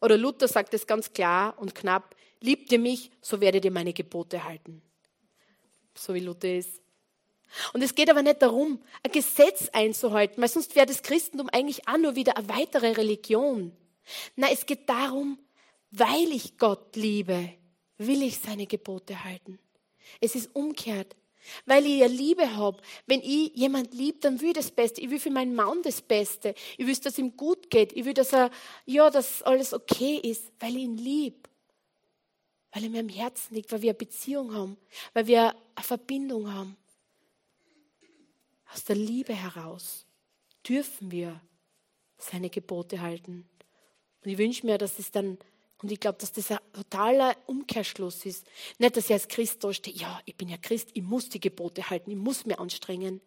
Oder 0.00 0.16
Luther 0.16 0.48
sagt 0.48 0.74
es 0.74 0.86
ganz 0.86 1.12
klar 1.12 1.58
und 1.58 1.74
knapp, 1.74 2.16
liebt 2.40 2.72
ihr 2.72 2.78
mich, 2.78 3.10
so 3.20 3.40
werdet 3.40 3.64
ihr 3.64 3.70
meine 3.70 3.92
Gebote 3.92 4.44
halten. 4.44 4.82
So 5.94 6.14
wie 6.14 6.20
Luther 6.20 6.56
ist. 6.56 6.80
Und 7.72 7.82
es 7.82 7.94
geht 7.94 8.08
aber 8.08 8.22
nicht 8.22 8.42
darum, 8.42 8.80
ein 9.02 9.12
Gesetz 9.12 9.68
einzuhalten, 9.72 10.40
weil 10.40 10.48
sonst 10.48 10.76
wäre 10.76 10.86
das 10.86 11.02
Christentum 11.02 11.48
eigentlich 11.50 11.86
auch 11.88 11.98
nur 11.98 12.14
wieder 12.14 12.36
eine 12.36 12.48
weitere 12.48 12.92
Religion. 12.92 13.72
Nein, 14.36 14.50
es 14.52 14.66
geht 14.66 14.88
darum, 14.88 15.38
weil 15.90 16.32
ich 16.32 16.58
Gott 16.58 16.94
liebe, 16.96 17.52
will 17.98 18.22
ich 18.22 18.38
seine 18.38 18.66
Gebote 18.66 19.24
halten. 19.24 19.58
Es 20.20 20.34
ist 20.34 20.54
umkehrt. 20.54 21.16
Weil 21.66 21.86
ich 21.86 21.98
ja 21.98 22.06
Liebe 22.06 22.56
habe. 22.56 22.80
Wenn 23.06 23.20
ich 23.20 23.54
jemand 23.54 23.94
liebt, 23.94 24.24
dann 24.24 24.40
will 24.40 24.48
ich 24.48 24.54
das 24.54 24.70
Beste. 24.70 25.00
Ich 25.00 25.10
will 25.10 25.20
für 25.20 25.30
meinen 25.30 25.54
Mann 25.54 25.82
das 25.82 26.02
Beste. 26.02 26.54
Ich 26.76 26.86
will, 26.86 26.96
dass 26.96 27.18
ihm 27.18 27.36
gut 27.36 27.70
geht. 27.70 27.92
Ich 27.92 28.04
will, 28.04 28.14
dass 28.14 28.32
er, 28.32 28.50
ja, 28.86 29.10
dass 29.10 29.42
alles 29.42 29.72
okay 29.72 30.16
ist, 30.16 30.52
weil 30.60 30.76
ich 30.76 30.82
ihn 30.82 30.96
lieb. 30.96 31.48
Weil 32.72 32.84
er 32.84 32.90
mir 32.90 33.00
am 33.00 33.08
Herzen 33.08 33.54
liegt, 33.54 33.72
weil 33.72 33.82
wir 33.82 33.90
eine 33.90 33.98
Beziehung 33.98 34.54
haben, 34.54 34.76
weil 35.12 35.26
wir 35.26 35.54
eine 35.74 35.84
Verbindung 35.84 36.52
haben. 36.52 36.76
Aus 38.72 38.84
der 38.84 38.96
Liebe 38.96 39.34
heraus 39.34 40.06
dürfen 40.68 41.10
wir 41.10 41.40
seine 42.18 42.50
Gebote 42.50 43.00
halten. 43.00 43.48
Und 44.22 44.30
ich 44.30 44.38
wünsche 44.38 44.66
mir, 44.66 44.78
dass 44.78 44.98
es 44.98 45.10
dann 45.10 45.38
und 45.82 45.90
ich 45.90 45.98
glaube, 45.98 46.18
dass 46.18 46.32
das 46.32 46.50
ein 46.50 46.58
totaler 46.72 47.34
Umkehrschluss 47.46 48.26
ist. 48.26 48.46
Nicht, 48.78 48.96
dass 48.96 49.06
ich 49.06 49.12
als 49.12 49.28
Christ 49.28 49.64
da 49.64 49.72
stehe, 49.72 49.96
ja, 49.96 50.20
ich 50.26 50.36
bin 50.36 50.48
ja 50.48 50.58
Christ, 50.58 50.90
ich 50.92 51.02
muss 51.02 51.28
die 51.28 51.40
Gebote 51.40 51.88
halten, 51.88 52.10
ich 52.10 52.16
muss 52.16 52.44
mir 52.44 52.58
anstrengen, 52.58 53.20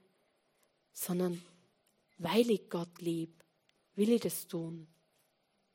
sondern 0.93 1.43
weil 2.19 2.49
ich 2.51 2.69
Gott 2.69 2.99
liebe, 2.99 3.33
will 3.95 4.11
ich 4.11 4.21
das 4.21 4.47
tun, 4.47 4.87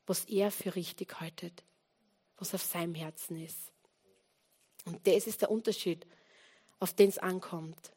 was 0.06 0.24
er 0.26 0.50
für 0.50 0.74
richtig 0.76 1.20
haltet, 1.20 1.64
was 2.36 2.54
auf 2.54 2.62
seinem 2.62 2.94
Herzen 2.94 3.44
ist. 3.44 3.72
Und 4.84 5.04
das 5.06 5.26
ist 5.26 5.42
der 5.42 5.50
Unterschied, 5.50 6.06
auf 6.78 6.94
den 6.94 7.08
es 7.08 7.18
ankommt. 7.18 7.92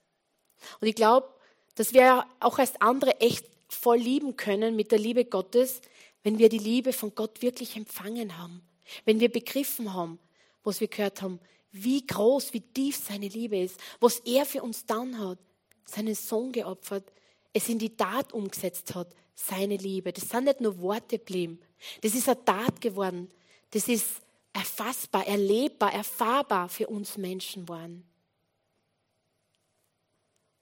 Und 0.79 0.87
ich 0.87 0.95
glaube, 0.95 1.31
dass 1.75 1.93
wir 1.93 2.25
auch 2.39 2.57
als 2.57 2.81
andere 2.81 3.19
echt 3.21 3.45
voll 3.69 3.97
lieben 3.97 4.35
können 4.35 4.75
mit 4.75 4.91
der 4.91 4.99
Liebe 4.99 5.23
Gottes, 5.23 5.81
wenn 6.23 6.39
wir 6.39 6.49
die 6.49 6.57
Liebe 6.57 6.93
von 6.93 7.15
Gott 7.15 7.41
wirklich 7.41 7.75
empfangen 7.75 8.37
haben. 8.37 8.61
Wenn 9.05 9.19
wir 9.19 9.31
begriffen 9.31 9.93
haben, 9.93 10.19
was 10.63 10.79
wir 10.79 10.87
gehört 10.87 11.21
haben, 11.21 11.39
wie 11.71 12.05
groß, 12.05 12.53
wie 12.53 12.61
tief 12.61 12.97
seine 12.97 13.27
Liebe 13.27 13.57
ist, 13.57 13.79
was 13.99 14.19
er 14.19 14.45
für 14.45 14.61
uns 14.61 14.85
dann 14.85 15.17
hat, 15.19 15.39
seinen 15.85 16.15
Sohn 16.15 16.51
geopfert, 16.51 17.11
es 17.53 17.69
in 17.69 17.79
die 17.79 17.95
Tat 17.95 18.33
umgesetzt 18.33 18.93
hat, 18.95 19.13
seine 19.35 19.77
Liebe. 19.77 20.13
Das 20.13 20.29
sind 20.29 20.45
nicht 20.45 20.61
nur 20.61 20.79
Worte 20.79 21.17
geblieben. 21.17 21.59
Das 22.01 22.13
ist 22.13 22.27
eine 22.27 22.43
Tat 22.43 22.79
geworden. 22.81 23.31
Das 23.71 23.87
ist 23.87 24.21
erfassbar, 24.53 25.25
erlebbar, 25.27 25.93
erfahrbar 25.93 26.69
für 26.69 26.87
uns 26.87 27.17
Menschen 27.17 27.65
geworden. 27.65 28.05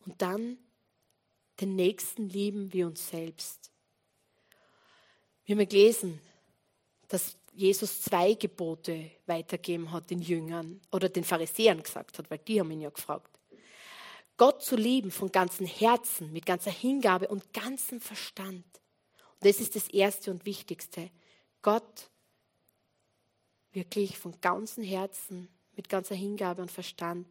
Und 0.05 0.21
dann 0.21 0.57
den 1.59 1.75
Nächsten 1.75 2.29
lieben 2.29 2.71
wie 2.73 2.83
uns 2.83 3.09
selbst. 3.09 3.71
Wir 5.45 5.55
haben 5.55 5.67
gelesen, 5.67 6.21
dass 7.07 7.35
Jesus 7.59 8.01
zwei 8.01 8.35
Gebote 8.35 9.11
weitergeben 9.25 9.91
hat 9.91 10.09
den 10.09 10.21
Jüngern 10.21 10.79
oder 10.93 11.09
den 11.09 11.25
Pharisäern 11.25 11.83
gesagt 11.83 12.17
hat, 12.17 12.31
weil 12.31 12.37
die 12.37 12.61
haben 12.61 12.71
ihn 12.71 12.79
ja 12.79 12.89
gefragt. 12.89 13.37
Gott 14.37 14.63
zu 14.63 14.77
lieben 14.77 15.11
von 15.11 15.29
ganzem 15.29 15.65
Herzen, 15.65 16.31
mit 16.31 16.45
ganzer 16.45 16.71
Hingabe 16.71 17.27
und 17.27 17.53
ganzem 17.53 17.99
Verstand. 17.99 18.63
Und 18.63 19.45
das 19.45 19.59
ist 19.59 19.75
das 19.75 19.89
Erste 19.89 20.31
und 20.31 20.45
Wichtigste. 20.45 21.11
Gott 21.61 22.09
wirklich 23.73 24.17
von 24.17 24.39
ganzem 24.39 24.85
Herzen, 24.85 25.49
mit 25.75 25.89
ganzer 25.89 26.15
Hingabe 26.15 26.61
und 26.61 26.71
Verstand 26.71 27.27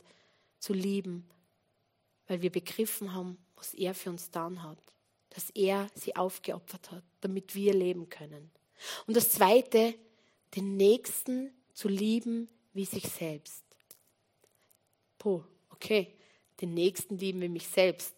zu 0.59 0.75
lieben, 0.75 1.27
weil 2.27 2.43
wir 2.43 2.53
begriffen 2.53 3.15
haben, 3.15 3.39
was 3.57 3.73
er 3.73 3.95
für 3.95 4.11
uns 4.11 4.27
getan 4.27 4.63
hat, 4.63 4.93
dass 5.31 5.49
er 5.55 5.87
sie 5.95 6.17
aufgeopfert 6.17 6.91
hat, 6.91 7.05
damit 7.23 7.55
wir 7.55 7.73
leben 7.73 8.11
können. 8.11 8.51
Und 9.07 9.17
das 9.17 9.31
Zweite, 9.31 9.95
den 10.55 10.77
Nächsten 10.77 11.53
zu 11.73 11.89
lieben 11.89 12.49
wie 12.73 12.85
sich 12.85 13.05
selbst. 13.09 13.65
Puh, 15.19 15.43
okay, 15.71 16.15
den 16.61 16.75
Nächsten 16.75 17.19
lieben 17.19 17.41
wie 17.41 17.49
mich 17.49 17.69
selbst. 17.69 18.15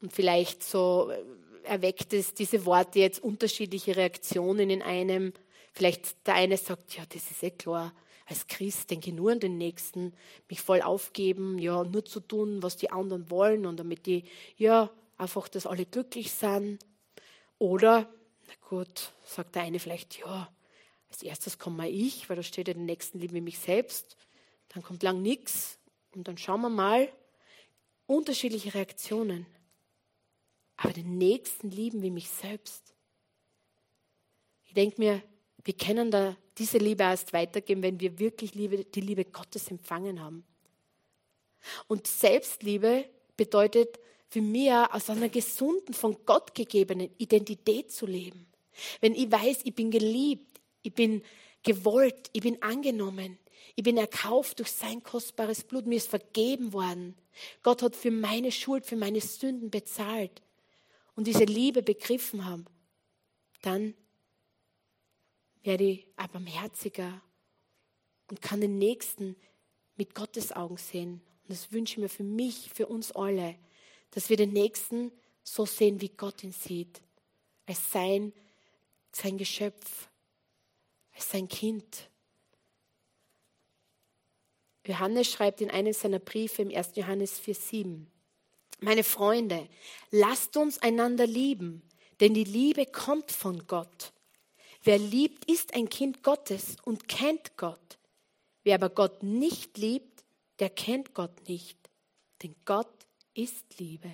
Und 0.00 0.12
vielleicht 0.12 0.62
so 0.62 1.10
äh, 1.10 1.22
erweckt 1.64 2.12
es 2.12 2.34
diese 2.34 2.64
Worte 2.64 3.00
jetzt 3.00 3.22
unterschiedliche 3.22 3.96
Reaktionen 3.96 4.70
in 4.70 4.82
einem. 4.82 5.32
Vielleicht 5.72 6.26
der 6.26 6.34
eine 6.34 6.56
sagt, 6.56 6.96
ja, 6.96 7.04
das 7.08 7.30
ist 7.30 7.42
eh 7.42 7.50
klar. 7.50 7.92
Als 8.26 8.46
Christ 8.46 8.90
denke 8.90 9.10
ich 9.10 9.16
nur 9.16 9.32
an 9.32 9.40
den 9.40 9.56
Nächsten, 9.56 10.12
mich 10.48 10.60
voll 10.60 10.82
aufgeben, 10.82 11.58
ja, 11.58 11.84
nur 11.84 12.04
zu 12.04 12.20
tun, 12.20 12.62
was 12.62 12.76
die 12.76 12.90
anderen 12.90 13.30
wollen 13.30 13.64
und 13.64 13.78
damit 13.78 14.04
die, 14.06 14.24
ja, 14.56 14.90
einfach, 15.16 15.48
dass 15.48 15.66
alle 15.66 15.86
glücklich 15.86 16.30
sind. 16.30 16.78
Oder, 17.58 18.08
na 18.46 18.68
gut, 18.68 19.12
sagt 19.24 19.54
der 19.54 19.62
eine 19.62 19.78
vielleicht, 19.78 20.18
ja, 20.18 20.52
als 21.10 21.22
erstes 21.22 21.58
komme 21.58 21.76
mal 21.76 21.90
ich, 21.90 22.28
weil 22.28 22.36
da 22.36 22.42
steht 22.42 22.68
ja 22.68 22.74
den 22.74 22.86
Nächsten 22.86 23.18
lieben 23.18 23.34
wie 23.34 23.40
mich 23.40 23.58
selbst. 23.58 24.16
Dann 24.68 24.82
kommt 24.82 25.02
lang 25.02 25.22
nichts 25.22 25.78
und 26.14 26.28
dann 26.28 26.38
schauen 26.38 26.60
wir 26.60 26.68
mal. 26.68 27.10
Unterschiedliche 28.06 28.74
Reaktionen. 28.74 29.46
Aber 30.76 30.92
den 30.92 31.18
Nächsten 31.18 31.70
lieben 31.70 32.02
wie 32.02 32.10
mich 32.10 32.28
selbst. 32.28 32.94
Ich 34.64 34.74
denke 34.74 35.00
mir, 35.00 35.22
wir 35.64 35.74
können 35.74 36.10
da 36.10 36.36
diese 36.56 36.78
Liebe 36.78 37.02
erst 37.02 37.32
weitergeben, 37.32 37.82
wenn 37.82 38.00
wir 38.00 38.18
wirklich 38.18 38.54
Liebe, 38.54 38.84
die 38.84 39.00
Liebe 39.00 39.24
Gottes 39.24 39.70
empfangen 39.70 40.20
haben. 40.20 40.44
Und 41.88 42.06
Selbstliebe 42.06 43.04
bedeutet 43.36 43.98
für 44.28 44.42
mich 44.42 44.70
aus 44.72 45.10
einer 45.10 45.28
gesunden, 45.28 45.94
von 45.94 46.16
Gott 46.26 46.54
gegebenen 46.54 47.10
Identität 47.18 47.90
zu 47.90 48.06
leben. 48.06 48.46
Wenn 49.00 49.14
ich 49.14 49.30
weiß, 49.30 49.60
ich 49.64 49.74
bin 49.74 49.90
geliebt, 49.90 50.47
ich 50.82 50.94
bin 50.94 51.22
gewollt, 51.62 52.30
ich 52.32 52.42
bin 52.42 52.62
angenommen, 52.62 53.38
ich 53.74 53.84
bin 53.84 53.96
erkauft 53.96 54.58
durch 54.58 54.72
sein 54.72 55.02
kostbares 55.02 55.64
Blut, 55.64 55.86
mir 55.86 55.96
ist 55.96 56.08
vergeben 56.08 56.72
worden. 56.72 57.14
Gott 57.62 57.82
hat 57.82 57.94
für 57.94 58.10
meine 58.10 58.50
Schuld, 58.50 58.86
für 58.86 58.96
meine 58.96 59.20
Sünden 59.20 59.70
bezahlt 59.70 60.42
und 61.14 61.26
diese 61.26 61.44
Liebe 61.44 61.82
begriffen 61.82 62.44
haben, 62.44 62.66
dann 63.62 63.94
werde 65.62 65.84
ich 65.84 66.06
barmherziger 66.32 67.20
und 68.30 68.42
kann 68.42 68.60
den 68.60 68.78
Nächsten 68.78 69.36
mit 69.96 70.14
Gottes 70.14 70.52
Augen 70.52 70.76
sehen. 70.76 71.20
Und 71.42 71.50
das 71.50 71.72
wünsche 71.72 71.94
ich 71.94 71.98
mir 71.98 72.08
für 72.08 72.24
mich, 72.24 72.70
für 72.72 72.86
uns 72.86 73.12
alle, 73.12 73.56
dass 74.10 74.30
wir 74.30 74.36
den 74.36 74.52
Nächsten 74.52 75.12
so 75.42 75.66
sehen, 75.66 76.00
wie 76.00 76.10
Gott 76.10 76.42
ihn 76.44 76.52
sieht, 76.52 77.00
als 77.66 77.92
sein, 77.92 78.32
sein 79.12 79.38
Geschöpf, 79.38 80.07
ist 81.18 81.30
sein 81.30 81.48
Kind. 81.48 82.08
Johannes 84.86 85.30
schreibt 85.30 85.60
in 85.60 85.70
einem 85.70 85.92
seiner 85.92 86.18
Briefe 86.18 86.62
im 86.62 86.74
1. 86.74 86.92
Johannes 86.94 87.40
4,7: 87.40 88.06
Meine 88.80 89.04
Freunde, 89.04 89.68
lasst 90.10 90.56
uns 90.56 90.78
einander 90.78 91.26
lieben, 91.26 91.82
denn 92.20 92.32
die 92.32 92.44
Liebe 92.44 92.86
kommt 92.86 93.30
von 93.30 93.66
Gott. 93.66 94.12
Wer 94.82 94.98
liebt, 94.98 95.44
ist 95.50 95.74
ein 95.74 95.88
Kind 95.90 96.22
Gottes 96.22 96.76
und 96.84 97.08
kennt 97.08 97.56
Gott. 97.56 97.98
Wer 98.62 98.76
aber 98.76 98.90
Gott 98.90 99.22
nicht 99.22 99.76
liebt, 99.76 100.24
der 100.58 100.70
kennt 100.70 101.14
Gott 101.14 101.48
nicht, 101.48 101.78
denn 102.42 102.54
Gott 102.64 103.06
ist 103.34 103.78
Liebe. 103.78 104.10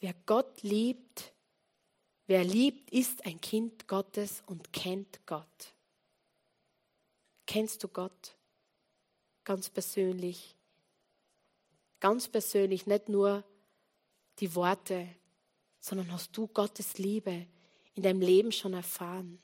Wer 0.00 0.14
Gott 0.26 0.62
liebt, 0.62 1.32
Wer 2.30 2.44
liebt, 2.44 2.92
ist 2.92 3.26
ein 3.26 3.40
Kind 3.40 3.88
Gottes 3.88 4.44
und 4.46 4.72
kennt 4.72 5.18
Gott. 5.26 5.74
Kennst 7.44 7.82
du 7.82 7.88
Gott? 7.88 8.36
Ganz 9.42 9.68
persönlich. 9.68 10.54
Ganz 11.98 12.28
persönlich, 12.28 12.86
nicht 12.86 13.08
nur 13.08 13.42
die 14.38 14.54
Worte, 14.54 15.08
sondern 15.80 16.12
hast 16.12 16.36
du 16.36 16.46
Gottes 16.46 16.98
Liebe 16.98 17.48
in 17.96 18.04
deinem 18.04 18.20
Leben 18.20 18.52
schon 18.52 18.74
erfahren. 18.74 19.42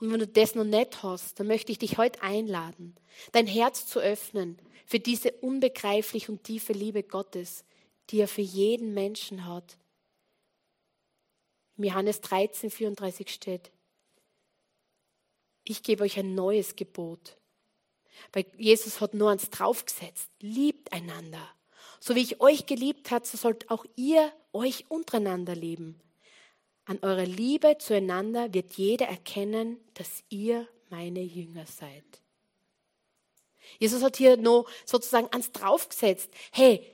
Und 0.00 0.10
wenn 0.10 0.18
du 0.18 0.26
das 0.26 0.56
noch 0.56 0.64
nicht 0.64 1.04
hast, 1.04 1.38
dann 1.38 1.46
möchte 1.46 1.70
ich 1.70 1.78
dich 1.78 1.96
heute 1.96 2.22
einladen, 2.22 2.96
dein 3.30 3.46
Herz 3.46 3.86
zu 3.86 4.00
öffnen 4.00 4.58
für 4.84 4.98
diese 4.98 5.30
unbegreifliche 5.30 6.32
und 6.32 6.42
tiefe 6.42 6.72
Liebe 6.72 7.04
Gottes, 7.04 7.64
die 8.10 8.18
er 8.18 8.26
für 8.26 8.42
jeden 8.42 8.94
Menschen 8.94 9.46
hat, 9.46 9.78
im 11.76 11.84
Johannes 11.84 12.20
13, 12.20 12.70
34 12.70 13.28
steht, 13.30 13.70
ich 15.64 15.82
gebe 15.82 16.04
euch 16.04 16.18
ein 16.18 16.34
neues 16.34 16.76
Gebot. 16.76 17.36
Weil 18.32 18.46
Jesus 18.56 19.00
hat 19.00 19.14
nur 19.14 19.30
eins 19.30 19.50
draufgesetzt, 19.50 20.30
liebt 20.40 20.92
einander. 20.92 21.48
So 22.00 22.14
wie 22.14 22.22
ich 22.22 22.40
euch 22.40 22.66
geliebt 22.66 23.10
habe, 23.10 23.26
so 23.26 23.36
sollt 23.36 23.70
auch 23.70 23.84
ihr 23.96 24.32
euch 24.52 24.90
untereinander 24.90 25.54
lieben. 25.54 26.00
An 26.84 26.98
eurer 27.02 27.26
Liebe 27.26 27.78
zueinander 27.78 28.52
wird 28.52 28.72
jeder 28.74 29.06
erkennen, 29.06 29.78
dass 29.94 30.24
ihr 30.28 30.66
meine 30.90 31.22
Jünger 31.22 31.64
seid. 31.66 32.04
Jesus 33.78 34.02
hat 34.02 34.16
hier 34.16 34.36
nur 34.36 34.68
sozusagen 34.84 35.28
eins 35.28 35.52
draufgesetzt. 35.52 36.30
Hey, 36.50 36.84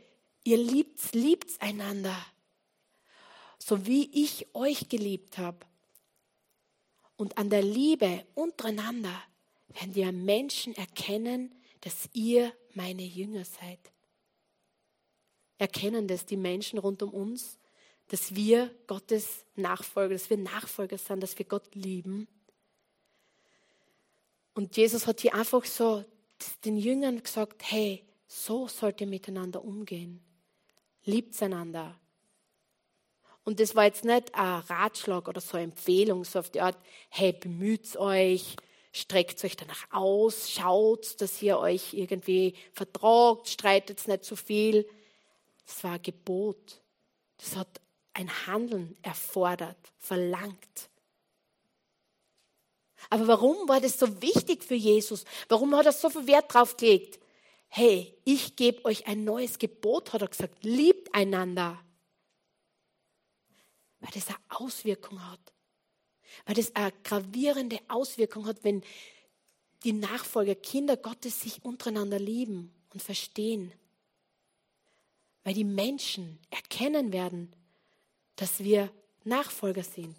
ihr 0.45 0.59
liebt, 0.59 1.15
liebt 1.15 1.61
einander 1.61 2.15
so 3.59 3.87
wie 3.87 4.09
ich 4.13 4.55
euch 4.55 4.89
geliebt 4.89 5.39
habe, 5.39 5.67
Und 7.19 7.37
an 7.37 7.51
der 7.51 7.63
Liebe 7.63 8.25
untereinander 8.35 9.23
werden 9.69 9.93
die 9.93 10.11
Menschen 10.13 10.75
erkennen, 10.77 11.53
dass 11.81 12.09
ihr 12.13 12.53
meine 12.75 13.03
Jünger 13.03 13.45
seid. 13.45 13.81
Erkennen 15.59 16.07
das 16.07 16.25
die 16.25 16.37
Menschen 16.37 16.79
rund 16.79 17.03
um 17.03 17.11
uns, 17.11 17.59
dass 18.07 18.37
wir 18.37 18.73
Gottes 18.87 19.45
Nachfolger, 19.57 20.15
dass 20.15 20.31
wir 20.31 20.39
Nachfolger 20.39 20.97
sind, 20.97 21.21
dass 21.21 21.37
wir 21.37 21.45
Gott 21.45 21.75
lieben. 21.75 22.29
Und 24.55 24.77
Jesus 24.77 25.09
hat 25.09 25.21
hier 25.21 25.35
einfach 25.35 25.65
so 25.65 26.05
den 26.65 26.79
Jüngern 26.79 27.21
gesagt, 27.21 27.63
hey, 27.65 28.05
so 28.29 28.69
sollt 28.69 29.01
ihr 29.01 29.09
miteinander 29.09 29.65
umgehen. 29.65 30.23
Liebt 31.05 31.41
einander. 31.43 31.99
Und 33.49 33.61
das 33.61 33.75
war 33.75 33.85
jetzt 33.85 34.05
nicht 34.05 34.35
ein 34.35 34.61
Ratschlag 34.61 35.27
oder 35.27 35.41
so 35.41 35.57
eine 35.57 35.65
Empfehlung, 35.65 36.23
so 36.23 36.41
auf 36.41 36.51
die 36.51 36.61
Art, 36.61 36.77
hey, 37.09 37.33
bemüht 37.33 37.97
euch, 37.97 38.57
streckt 38.93 39.43
euch 39.43 39.57
danach 39.57 39.91
aus, 39.91 40.51
schaut, 40.51 41.19
dass 41.23 41.41
ihr 41.41 41.59
euch 41.59 41.95
irgendwie 41.95 42.53
vertragt, 42.75 43.49
streitet 43.49 44.07
nicht 44.07 44.25
zu 44.27 44.37
viel. 44.37 44.87
Das 45.67 45.83
war 45.83 45.93
ein 45.93 46.03
Gebot. 46.03 46.83
Das 47.39 47.57
hat 47.57 47.81
ein 48.13 48.29
Handeln 48.47 48.99
erfordert, 49.01 49.79
verlangt. 49.97 50.91
Aber 53.09 53.29
warum 53.29 53.67
war 53.67 53.81
das 53.81 53.99
so 53.99 54.21
wichtig 54.21 54.63
für 54.63 54.75
Jesus? 54.75 55.25
Warum 55.49 55.75
hat 55.75 55.87
er 55.87 55.93
so 55.93 56.11
viel 56.11 56.27
Wert 56.27 56.53
drauf 56.53 56.77
gelegt? 56.77 57.19
Hey, 57.69 58.15
ich 58.27 58.57
gebe 58.57 58.85
euch 58.85 59.07
ein 59.07 59.25
neues 59.25 59.59
Gebot, 59.59 60.13
hat 60.13 60.21
er 60.21 60.29
gesagt. 60.29 60.63
Liebt 60.67 61.15
einander 61.15 61.83
weil 64.01 64.11
das 64.13 64.29
eine 64.29 64.39
Auswirkung 64.49 65.23
hat. 65.31 65.41
Weil 66.45 66.55
das 66.55 66.75
eine 66.75 66.93
gravierende 67.03 67.81
Auswirkung 67.89 68.47
hat, 68.47 68.63
wenn 68.63 68.83
die 69.85 69.93
Nachfolger, 69.93 70.55
Kinder 70.55 70.97
Gottes 70.97 71.41
sich 71.41 71.65
untereinander 71.65 72.19
lieben 72.19 72.73
und 72.93 73.03
verstehen. 73.03 73.73
Weil 75.45 75.55
die 75.55 75.65
Menschen 75.65 76.39
erkennen 76.51 77.13
werden, 77.13 77.53
dass 78.37 78.61
wir 78.61 78.93
Nachfolger 79.25 79.83
sind. 79.83 80.17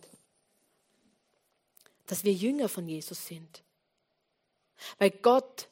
Dass 2.06 2.24
wir 2.24 2.34
Jünger 2.34 2.70
von 2.70 2.88
Jesus 2.88 3.26
sind. 3.26 3.63
Weil 4.98 5.12
Gott 5.12 5.70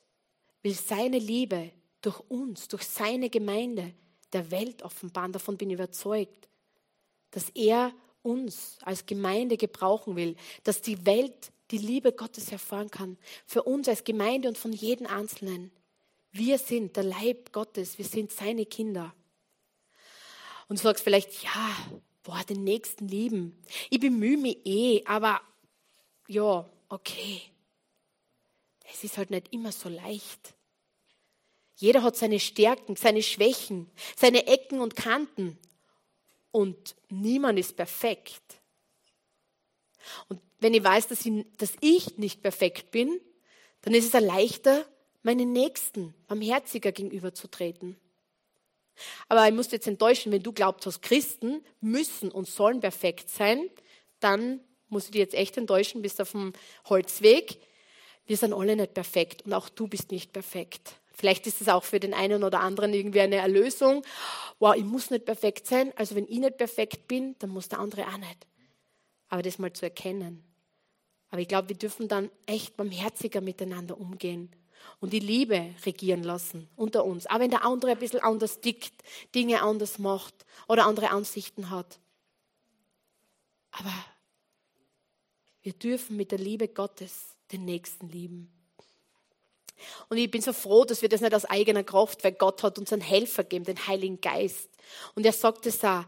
will 0.62 0.74
seine 0.74 1.20
Liebe 1.20 1.72
durch 2.02 2.20
uns, 2.30 2.68
durch 2.68 2.84
seine 2.84 3.30
Gemeinde 3.30 3.94
der 4.34 4.52
Welt 4.52 4.84
offenbaren. 4.84 5.32
Davon 5.32 5.58
bin 5.58 5.70
ich 5.70 5.76
überzeugt 5.76 6.47
dass 7.38 7.52
er 7.52 7.94
uns 8.24 8.80
als 8.82 9.06
Gemeinde 9.06 9.58
gebrauchen 9.58 10.16
will, 10.16 10.36
dass 10.64 10.82
die 10.82 11.06
Welt 11.06 11.52
die 11.70 11.78
Liebe 11.78 12.12
Gottes 12.12 12.52
erfahren 12.52 12.90
kann. 12.90 13.16
Für 13.46 13.62
uns 13.62 13.88
als 13.88 14.04
Gemeinde 14.04 14.48
und 14.48 14.58
von 14.58 14.74
jedem 14.74 15.06
Einzelnen. 15.06 15.72
Wir 16.32 16.58
sind 16.58 16.96
der 16.96 17.04
Leib 17.04 17.52
Gottes, 17.52 18.00
wir 18.00 18.06
sind 18.06 18.32
seine 18.32 18.66
Kinder. 18.66 19.14
Und 20.68 20.80
du 20.80 20.82
sagst 20.84 21.04
vielleicht, 21.04 21.44
ja, 21.44 21.78
boah, 22.24 22.44
den 22.44 22.64
Nächsten 22.64 23.08
lieben. 23.08 23.56
Ich 23.92 24.00
bemühe 24.00 24.38
mich 24.38 24.58
eh, 24.66 25.04
aber 25.06 25.40
ja, 26.28 26.68
okay. 26.90 27.44
Es 28.92 29.04
ist 29.04 29.20
halt 29.20 29.30
nicht 29.30 29.54
immer 29.54 29.72
so 29.72 29.90
leicht. 29.90 30.56
Jeder 31.76 32.02
hat 32.02 32.16
seine 32.16 32.40
Stärken, 32.40 32.96
seine 32.96 33.22
Schwächen, 33.22 33.92
seine 34.16 34.48
Ecken 34.48 34.80
und 34.80 34.96
Kanten 34.96 35.60
und 36.58 36.96
niemand 37.10 37.60
ist 37.60 37.76
perfekt. 37.76 38.42
Und 40.28 40.42
wenn 40.60 40.74
ich 40.74 40.84
weiß, 40.84 41.08
dass 41.08 41.24
ich, 41.24 41.46
dass 41.58 41.74
ich 41.82 42.18
nicht 42.18 42.42
perfekt 42.42 42.90
bin, 42.90 43.22
dann 43.82 43.94
ist 43.94 44.12
es 44.12 44.20
leichter, 44.20 44.84
meinen 45.22 45.54
Nächsten 45.54 46.16
barmherziger 46.28 46.92
gegenüberzutreten. 46.92 47.96
Aber 49.30 49.48
ich 49.48 49.54
muss 49.54 49.70
jetzt 49.70 49.86
enttäuschen, 49.86 50.32
wenn 50.32 50.42
du 50.42 50.52
glaubst, 50.52 50.88
dass 50.88 51.02
Christen 51.02 51.64
müssen 51.80 52.32
und 52.32 52.48
sollen 52.48 52.80
perfekt 52.80 53.30
sein, 53.30 53.70
dann 54.20 54.60
muss 54.90 55.06
ich 55.06 55.12
dich 55.12 55.20
jetzt 55.20 55.36
echt 55.36 55.58
enttäuschen, 55.58 56.02
bist 56.02 56.20
auf 56.20 56.32
dem 56.32 56.54
Holzweg. 56.86 57.60
Wir 58.26 58.38
sind 58.38 58.52
alle 58.54 58.76
nicht 58.76 58.96
perfekt 58.96 59.44
und 59.44 59.54
auch 59.54 59.70
du 59.70 59.88
bist 59.88 60.10
nicht 60.10 60.34
perfekt. 60.34 60.96
Vielleicht 61.18 61.48
ist 61.48 61.62
es 61.62 61.68
auch 61.68 61.84
für 61.84 62.00
den 62.00 62.14
einen 62.14 62.44
oder 62.44 62.60
anderen 62.60 62.94
irgendwie 62.94 63.22
eine 63.22 63.38
Erlösung. 63.38 64.06
Wow, 64.60 64.76
ich 64.76 64.84
muss 64.84 65.10
nicht 65.10 65.26
perfekt 65.26 65.66
sein. 65.66 65.92
Also 65.96 66.16
wenn 66.16 66.28
ich 66.28 66.38
nicht 66.38 66.58
perfekt 66.58 67.08
bin, 67.08 67.36
dann 67.40 67.50
muss 67.50 67.70
der 67.70 67.80
andere 67.80 68.06
auch 68.06 68.18
nicht. 68.18 68.46
Aber 69.28 69.42
das 69.42 69.58
mal 69.58 69.74
zu 69.74 69.86
erkennen. 69.86 70.44
Aber 71.30 71.42
ich 71.42 71.48
glaube, 71.48 71.70
wir 71.70 71.76
dürfen 71.76 72.08
dann 72.08 72.30
echt 72.46 72.78
barmherziger 72.78 73.42
miteinander 73.42 74.00
umgehen 74.00 74.56
und 75.00 75.12
die 75.12 75.20
Liebe 75.20 75.74
regieren 75.88 76.22
lassen 76.22 76.70
unter 76.76 77.04
uns. 77.04 77.26
Auch 77.26 77.40
wenn 77.40 77.50
der 77.50 77.66
andere 77.66 77.92
ein 77.92 78.00
bisschen 78.00 78.22
anders 78.22 78.62
tickt, 78.62 78.94
Dinge 79.34 79.64
anders 79.64 79.98
macht 79.98 80.46
oder 80.68 80.86
andere 80.86 81.10
Ansichten 81.10 81.72
hat. 81.72 82.00
Aber 83.72 83.94
wir 85.64 85.74
dürfen 85.74 86.16
mit 86.16 86.32
der 86.32 86.40
Liebe 86.40 86.68
Gottes 86.68 87.36
den 87.52 87.66
Nächsten 87.66 88.08
lieben. 88.08 88.57
Und 90.10 90.18
ich 90.18 90.30
bin 90.30 90.42
so 90.42 90.54
froh, 90.54 90.86
dass 90.86 91.02
wir 91.02 91.10
das 91.10 91.22
nicht 91.22 91.34
aus 91.34 91.46
eigener 91.46 91.84
Kraft, 91.84 92.24
weil 92.24 92.34
Gott 92.34 92.64
hat 92.64 92.80
uns 92.80 92.94
einen 92.94 93.02
Helfer 93.02 93.44
gegeben, 93.44 93.66
den 93.66 93.88
Heiligen 93.88 94.22
Geist. 94.22 94.70
Und 95.16 95.26
er 95.26 95.34
sagt 95.34 95.66
es 95.66 95.84
auch, 95.84 96.04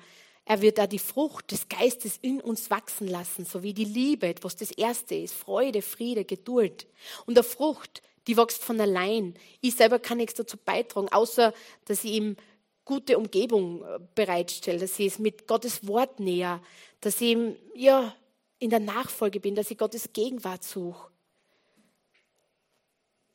er 0.45 0.61
wird 0.61 0.79
da 0.79 0.87
die 0.87 0.99
Frucht 0.99 1.51
des 1.51 1.69
Geistes 1.69 2.17
in 2.21 2.41
uns 2.41 2.71
wachsen 2.71 3.07
lassen, 3.07 3.45
so 3.45 3.61
wie 3.61 3.73
die 3.73 3.85
Liebe, 3.85 4.33
was 4.41 4.55
das 4.55 4.71
Erste 4.71 5.13
ist, 5.13 5.35
Freude, 5.35 5.83
Friede, 5.83 6.25
Geduld. 6.25 6.87
Und 7.27 7.35
der 7.35 7.43
Frucht, 7.43 8.01
die 8.25 8.35
wächst 8.35 8.63
von 8.63 8.81
allein. 8.81 9.35
Ich 9.61 9.75
selber 9.75 9.99
kann 9.99 10.17
nichts 10.17 10.33
dazu 10.33 10.57
beitragen, 10.57 11.09
außer 11.09 11.53
dass 11.85 12.03
ich 12.03 12.13
ihm 12.13 12.35
gute 12.83 13.19
Umgebung 13.19 13.83
äh, 13.83 13.99
bereitstelle, 14.15 14.79
dass 14.79 14.97
ich 14.97 15.05
es 15.07 15.19
mit 15.19 15.47
Gottes 15.47 15.87
Wort 15.87 16.19
näher, 16.19 16.63
dass 17.01 17.21
ich 17.21 17.29
ihm, 17.29 17.55
ja, 17.75 18.15
in 18.57 18.71
der 18.71 18.79
Nachfolge 18.79 19.39
bin, 19.39 19.53
dass 19.53 19.69
ich 19.69 19.77
Gottes 19.77 20.13
Gegenwart 20.13 20.63
suche 20.63 21.09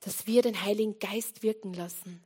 dass 0.04 0.26
wir 0.26 0.42
den 0.42 0.62
Heiligen 0.62 0.98
Geist 0.98 1.42
wirken 1.42 1.72
lassen. 1.72 2.22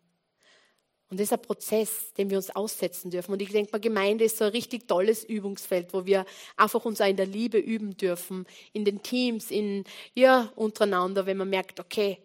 Und 1.10 1.18
das 1.18 1.28
ist 1.28 1.32
ein 1.32 1.40
Prozess, 1.40 2.12
den 2.14 2.28
wir 2.28 2.36
uns 2.36 2.50
aussetzen 2.50 3.10
dürfen. 3.10 3.32
Und 3.32 3.40
ich 3.40 3.50
denke 3.50 3.72
mal, 3.72 3.78
Gemeinde 3.78 4.24
ist 4.24 4.36
so 4.36 4.44
ein 4.44 4.50
richtig 4.50 4.86
tolles 4.86 5.24
Übungsfeld, 5.24 5.94
wo 5.94 6.04
wir 6.04 6.26
einfach 6.56 6.84
uns 6.84 7.00
auch 7.00 7.06
in 7.06 7.16
der 7.16 7.26
Liebe 7.26 7.58
üben 7.58 7.96
dürfen, 7.96 8.46
in 8.72 8.84
den 8.84 9.02
Teams, 9.02 9.50
in, 9.50 9.84
ja, 10.14 10.52
untereinander, 10.54 11.24
wenn 11.24 11.38
man 11.38 11.48
merkt, 11.48 11.80
okay, 11.80 12.18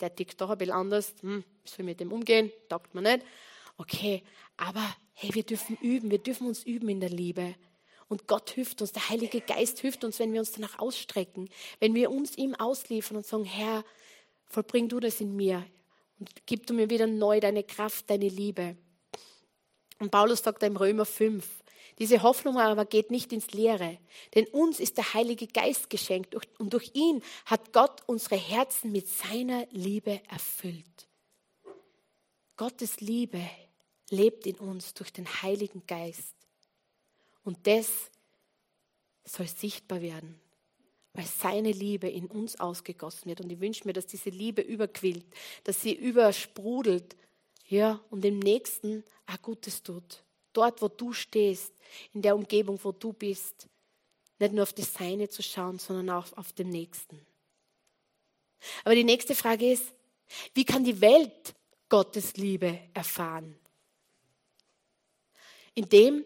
der 0.00 0.14
tickt 0.14 0.40
doch 0.40 0.50
ein 0.50 0.58
bisschen 0.58 0.74
anders, 0.74 1.14
hm, 1.20 1.44
soll 1.64 1.84
mit 1.84 2.00
dem 2.00 2.12
umgehen, 2.12 2.52
taugt 2.68 2.94
man 2.94 3.04
nicht. 3.04 3.24
Okay, 3.78 4.22
aber 4.58 4.84
hey, 5.14 5.32
wir 5.32 5.44
dürfen 5.44 5.78
üben, 5.80 6.10
wir 6.10 6.18
dürfen 6.18 6.46
uns 6.46 6.64
üben 6.64 6.88
in 6.90 7.00
der 7.00 7.10
Liebe. 7.10 7.54
Und 8.08 8.26
Gott 8.26 8.50
hilft 8.50 8.82
uns, 8.82 8.92
der 8.92 9.08
Heilige 9.08 9.40
Geist 9.40 9.78
hilft 9.78 10.04
uns, 10.04 10.18
wenn 10.18 10.32
wir 10.32 10.40
uns 10.40 10.52
danach 10.52 10.78
ausstrecken, 10.78 11.48
wenn 11.78 11.94
wir 11.94 12.10
uns 12.10 12.36
ihm 12.36 12.54
ausliefern 12.54 13.16
und 13.16 13.24
sagen, 13.24 13.44
Herr, 13.44 13.84
vollbring 14.50 14.88
du 14.88 15.00
das 15.00 15.20
in 15.20 15.34
mir 15.34 15.64
und 16.18 16.28
gib 16.44 16.66
du 16.66 16.74
mir 16.74 16.90
wieder 16.90 17.06
neu 17.06 17.40
deine 17.40 17.64
Kraft, 17.64 18.10
deine 18.10 18.28
Liebe. 18.28 18.76
Und 19.98 20.10
Paulus 20.10 20.42
sagt 20.42 20.62
im 20.62 20.76
Römer 20.76 21.06
5, 21.06 21.46
diese 21.98 22.22
Hoffnung 22.22 22.58
aber 22.58 22.84
geht 22.84 23.10
nicht 23.10 23.32
ins 23.32 23.52
Leere, 23.52 23.98
denn 24.34 24.46
uns 24.46 24.80
ist 24.80 24.96
der 24.96 25.14
Heilige 25.14 25.46
Geist 25.46 25.90
geschenkt 25.90 26.34
und 26.58 26.72
durch 26.72 26.90
ihn 26.94 27.22
hat 27.44 27.72
Gott 27.72 28.02
unsere 28.06 28.36
Herzen 28.36 28.90
mit 28.90 29.06
seiner 29.06 29.66
Liebe 29.70 30.20
erfüllt. 30.28 31.08
Gottes 32.56 33.00
Liebe 33.00 33.42
lebt 34.10 34.46
in 34.46 34.56
uns 34.56 34.94
durch 34.94 35.12
den 35.12 35.26
Heiligen 35.42 35.86
Geist 35.86 36.34
und 37.44 37.66
das 37.66 38.10
soll 39.24 39.46
sichtbar 39.46 40.00
werden 40.00 40.40
weil 41.12 41.26
seine 41.26 41.72
Liebe 41.72 42.08
in 42.08 42.26
uns 42.26 42.58
ausgegossen 42.60 43.26
wird. 43.26 43.40
Und 43.40 43.50
ich 43.50 43.60
wünsche 43.60 43.86
mir, 43.86 43.92
dass 43.92 44.06
diese 44.06 44.30
Liebe 44.30 44.62
überquillt, 44.62 45.26
dass 45.64 45.80
sie 45.82 45.92
übersprudelt, 45.92 47.16
ja, 47.66 48.00
und 48.10 48.22
dem 48.22 48.38
Nächsten 48.38 49.04
auch 49.26 49.40
Gutes 49.42 49.82
tut. 49.82 50.24
Dort, 50.52 50.82
wo 50.82 50.88
du 50.88 51.12
stehst, 51.12 51.72
in 52.12 52.22
der 52.22 52.34
Umgebung, 52.34 52.78
wo 52.82 52.92
du 52.92 53.12
bist, 53.12 53.68
nicht 54.38 54.52
nur 54.52 54.62
auf 54.62 54.72
das 54.72 54.92
Seine 54.94 55.28
zu 55.28 55.42
schauen, 55.42 55.78
sondern 55.78 56.10
auch 56.10 56.36
auf 56.36 56.52
den 56.52 56.70
Nächsten. 56.70 57.20
Aber 58.84 58.94
die 58.94 59.04
nächste 59.04 59.34
Frage 59.34 59.70
ist, 59.70 59.92
wie 60.54 60.64
kann 60.64 60.84
die 60.84 61.00
Welt 61.00 61.54
Gottes 61.88 62.36
Liebe 62.36 62.78
erfahren? 62.94 63.56
Indem 65.74 66.24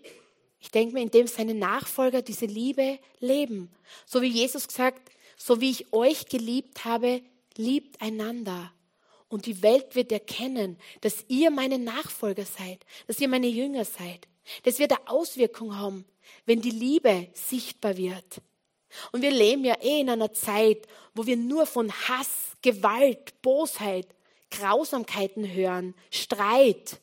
ich 0.64 0.70
denke 0.70 0.94
mir, 0.94 1.02
indem 1.02 1.26
seine 1.26 1.52
Nachfolger 1.52 2.22
diese 2.22 2.46
Liebe 2.46 2.98
leben. 3.20 3.70
So 4.06 4.22
wie 4.22 4.28
Jesus 4.28 4.66
gesagt, 4.66 5.10
so 5.36 5.60
wie 5.60 5.70
ich 5.70 5.92
euch 5.92 6.24
geliebt 6.26 6.86
habe, 6.86 7.20
liebt 7.54 8.00
einander. 8.00 8.72
Und 9.28 9.44
die 9.44 9.60
Welt 9.60 9.94
wird 9.94 10.10
erkennen, 10.10 10.78
dass 11.02 11.26
ihr 11.28 11.50
meine 11.50 11.78
Nachfolger 11.78 12.46
seid, 12.46 12.86
dass 13.06 13.20
ihr 13.20 13.28
meine 13.28 13.48
Jünger 13.48 13.84
seid. 13.84 14.26
Das 14.62 14.78
wird 14.78 14.92
eine 14.92 15.06
Auswirkung 15.06 15.76
haben, 15.76 16.06
wenn 16.46 16.62
die 16.62 16.70
Liebe 16.70 17.28
sichtbar 17.34 17.98
wird. 17.98 18.40
Und 19.12 19.20
wir 19.20 19.32
leben 19.32 19.66
ja 19.66 19.76
eh 19.82 20.00
in 20.00 20.08
einer 20.08 20.32
Zeit, 20.32 20.86
wo 21.14 21.26
wir 21.26 21.36
nur 21.36 21.66
von 21.66 21.92
Hass, 21.92 22.56
Gewalt, 22.62 23.42
Bosheit, 23.42 24.06
Grausamkeiten 24.50 25.52
hören, 25.52 25.94
Streit. 26.10 27.02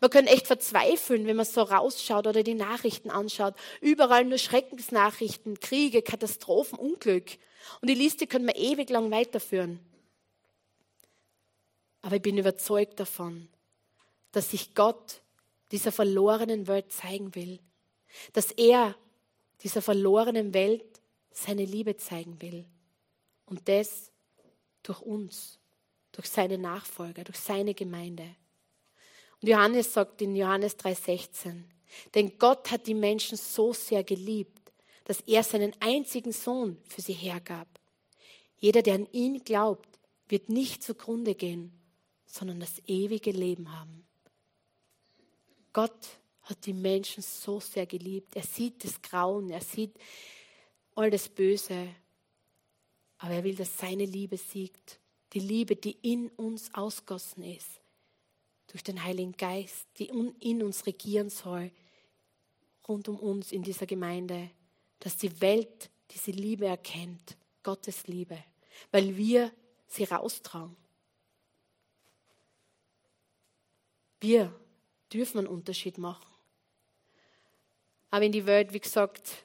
Man 0.00 0.10
kann 0.10 0.26
echt 0.26 0.46
verzweifeln, 0.46 1.26
wenn 1.26 1.36
man 1.36 1.46
so 1.46 1.62
rausschaut 1.62 2.26
oder 2.26 2.42
die 2.42 2.54
Nachrichten 2.54 3.10
anschaut. 3.10 3.54
Überall 3.80 4.24
nur 4.24 4.38
Schreckensnachrichten, 4.38 5.60
Kriege, 5.60 6.02
Katastrophen, 6.02 6.78
Unglück. 6.78 7.38
Und 7.80 7.88
die 7.88 7.94
Liste 7.94 8.26
können 8.26 8.46
wir 8.46 8.56
ewig 8.56 8.90
lang 8.90 9.10
weiterführen. 9.10 9.80
Aber 12.02 12.16
ich 12.16 12.22
bin 12.22 12.38
überzeugt 12.38 12.98
davon, 13.00 13.48
dass 14.32 14.50
sich 14.50 14.74
Gott 14.74 15.22
dieser 15.70 15.92
verlorenen 15.92 16.66
Welt 16.66 16.92
zeigen 16.92 17.34
will. 17.34 17.60
Dass 18.32 18.50
er 18.52 18.96
dieser 19.62 19.82
verlorenen 19.82 20.52
Welt 20.54 20.84
seine 21.30 21.64
Liebe 21.64 21.96
zeigen 21.96 22.40
will. 22.42 22.66
Und 23.46 23.68
das 23.68 24.10
durch 24.82 25.00
uns, 25.00 25.58
durch 26.12 26.28
seine 26.28 26.58
Nachfolger, 26.58 27.24
durch 27.24 27.38
seine 27.38 27.74
Gemeinde. 27.74 28.34
Johannes 29.42 29.92
sagt 29.92 30.22
in 30.22 30.36
Johannes 30.36 30.76
3:16, 30.76 31.64
denn 32.14 32.38
Gott 32.38 32.70
hat 32.70 32.86
die 32.86 32.94
Menschen 32.94 33.36
so 33.36 33.72
sehr 33.72 34.04
geliebt, 34.04 34.72
dass 35.04 35.20
er 35.22 35.42
seinen 35.42 35.72
einzigen 35.80 36.32
Sohn 36.32 36.78
für 36.86 37.00
sie 37.00 37.12
hergab. 37.12 37.68
Jeder, 38.56 38.82
der 38.82 38.94
an 38.94 39.08
ihn 39.12 39.42
glaubt, 39.42 39.88
wird 40.28 40.48
nicht 40.48 40.82
zugrunde 40.82 41.34
gehen, 41.34 41.72
sondern 42.24 42.60
das 42.60 42.80
ewige 42.86 43.32
Leben 43.32 43.76
haben. 43.76 44.06
Gott 45.72 46.18
hat 46.42 46.64
die 46.66 46.72
Menschen 46.72 47.22
so 47.22 47.60
sehr 47.60 47.86
geliebt. 47.86 48.36
Er 48.36 48.44
sieht 48.44 48.84
das 48.84 49.02
Grauen, 49.02 49.50
er 49.50 49.60
sieht 49.60 49.96
all 50.94 51.10
das 51.10 51.28
Böse, 51.28 51.88
aber 53.18 53.34
er 53.34 53.44
will, 53.44 53.56
dass 53.56 53.76
seine 53.76 54.04
Liebe 54.04 54.36
siegt. 54.36 55.00
Die 55.32 55.40
Liebe, 55.40 55.76
die 55.76 55.96
in 56.02 56.28
uns 56.30 56.72
ausgossen 56.74 57.42
ist, 57.42 57.81
durch 58.72 58.82
den 58.82 59.04
Heiligen 59.04 59.36
Geist, 59.36 59.86
die 59.98 60.06
in 60.40 60.62
uns 60.62 60.86
regieren 60.86 61.28
soll, 61.28 61.70
rund 62.88 63.06
um 63.06 63.18
uns 63.18 63.52
in 63.52 63.62
dieser 63.62 63.86
Gemeinde, 63.86 64.50
dass 64.98 65.16
die 65.18 65.40
Welt 65.42 65.90
diese 66.10 66.30
Liebe 66.30 66.66
erkennt, 66.66 67.36
Gottes 67.62 68.06
Liebe, 68.06 68.42
weil 68.90 69.16
wir 69.16 69.52
sie 69.86 70.04
raustragen. 70.04 70.74
Wir 74.20 74.52
dürfen 75.12 75.38
einen 75.38 75.48
Unterschied 75.48 75.98
machen. 75.98 76.26
Aber 78.10 78.24
in 78.24 78.32
die 78.32 78.46
Welt, 78.46 78.72
wie 78.72 78.80
gesagt, 78.80 79.44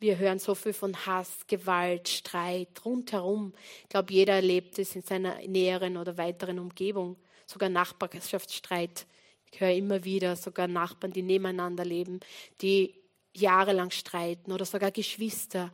wir 0.00 0.18
hören 0.18 0.38
so 0.38 0.54
viel 0.54 0.72
von 0.72 1.06
Hass, 1.06 1.46
Gewalt, 1.46 2.08
Streit 2.08 2.84
rundherum. 2.84 3.54
Ich 3.82 3.88
glaube, 3.88 4.12
jeder 4.12 4.34
erlebt 4.34 4.78
es 4.78 4.96
in 4.96 5.02
seiner 5.02 5.38
näheren 5.46 5.96
oder 5.96 6.16
weiteren 6.18 6.58
Umgebung. 6.58 7.16
Sogar 7.46 7.68
Nachbarschaftsstreit. 7.68 9.06
Ich 9.50 9.60
höre 9.60 9.72
immer 9.72 10.04
wieder 10.04 10.36
sogar 10.36 10.66
Nachbarn, 10.66 11.12
die 11.12 11.22
nebeneinander 11.22 11.84
leben, 11.84 12.20
die 12.60 12.94
jahrelang 13.32 13.90
streiten 13.90 14.52
oder 14.52 14.64
sogar 14.64 14.90
Geschwister, 14.90 15.72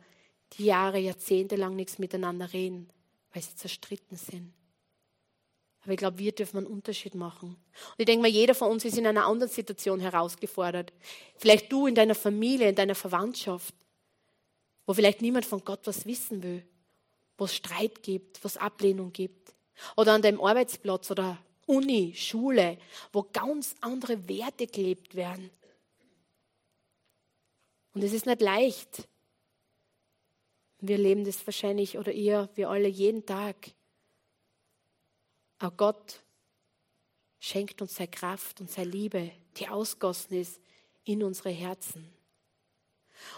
die 0.53 0.65
Jahre, 0.65 0.99
Jahrzehnte 0.99 1.55
lang 1.55 1.75
nichts 1.75 1.97
miteinander 1.97 2.51
reden, 2.53 2.89
weil 3.33 3.41
sie 3.41 3.55
zerstritten 3.55 4.17
sind. 4.17 4.53
Aber 5.83 5.93
ich 5.93 5.97
glaube, 5.97 6.19
wir 6.19 6.31
dürfen 6.31 6.57
einen 6.57 6.67
Unterschied 6.67 7.15
machen. 7.15 7.49
Und 7.49 7.95
ich 7.97 8.05
denke 8.05 8.21
mal, 8.21 8.27
jeder 8.27 8.53
von 8.53 8.69
uns 8.69 8.85
ist 8.85 8.99
in 8.99 9.07
einer 9.07 9.25
anderen 9.25 9.51
Situation 9.51 9.99
herausgefordert. 9.99 10.93
Vielleicht 11.37 11.71
du 11.71 11.87
in 11.87 11.95
deiner 11.95 12.13
Familie, 12.13 12.69
in 12.69 12.75
deiner 12.75 12.93
Verwandtschaft 12.93 13.73
wo 14.85 14.93
vielleicht 14.93 15.21
niemand 15.21 15.45
von 15.45 15.63
Gott 15.63 15.81
was 15.85 16.05
wissen 16.05 16.43
will, 16.43 16.63
wo 17.37 17.45
es 17.45 17.55
Streit 17.55 18.03
gibt, 18.03 18.43
wo 18.43 18.47
es 18.47 18.57
Ablehnung 18.57 19.13
gibt. 19.13 19.53
Oder 19.95 20.13
an 20.13 20.21
deinem 20.21 20.41
Arbeitsplatz 20.41 21.09
oder 21.11 21.37
Uni, 21.65 22.13
Schule, 22.15 22.77
wo 23.11 23.23
ganz 23.31 23.75
andere 23.81 24.27
Werte 24.27 24.67
gelebt 24.67 25.15
werden. 25.15 25.49
Und 27.93 28.03
es 28.03 28.13
ist 28.13 28.25
nicht 28.25 28.41
leicht. 28.41 29.07
Wir 30.79 30.97
leben 30.97 31.25
das 31.25 31.45
wahrscheinlich, 31.45 31.97
oder 31.97 32.11
ihr, 32.11 32.49
wir 32.55 32.69
alle 32.69 32.87
jeden 32.87 33.25
Tag. 33.25 33.71
Aber 35.59 35.75
Gott 35.75 36.23
schenkt 37.39 37.81
uns 37.81 37.95
seine 37.95 38.09
Kraft 38.09 38.61
und 38.61 38.71
seine 38.71 38.89
Liebe, 38.89 39.31
die 39.57 39.67
ausgossen 39.67 40.37
ist 40.37 40.59
in 41.03 41.23
unsere 41.23 41.51
Herzen. 41.51 42.11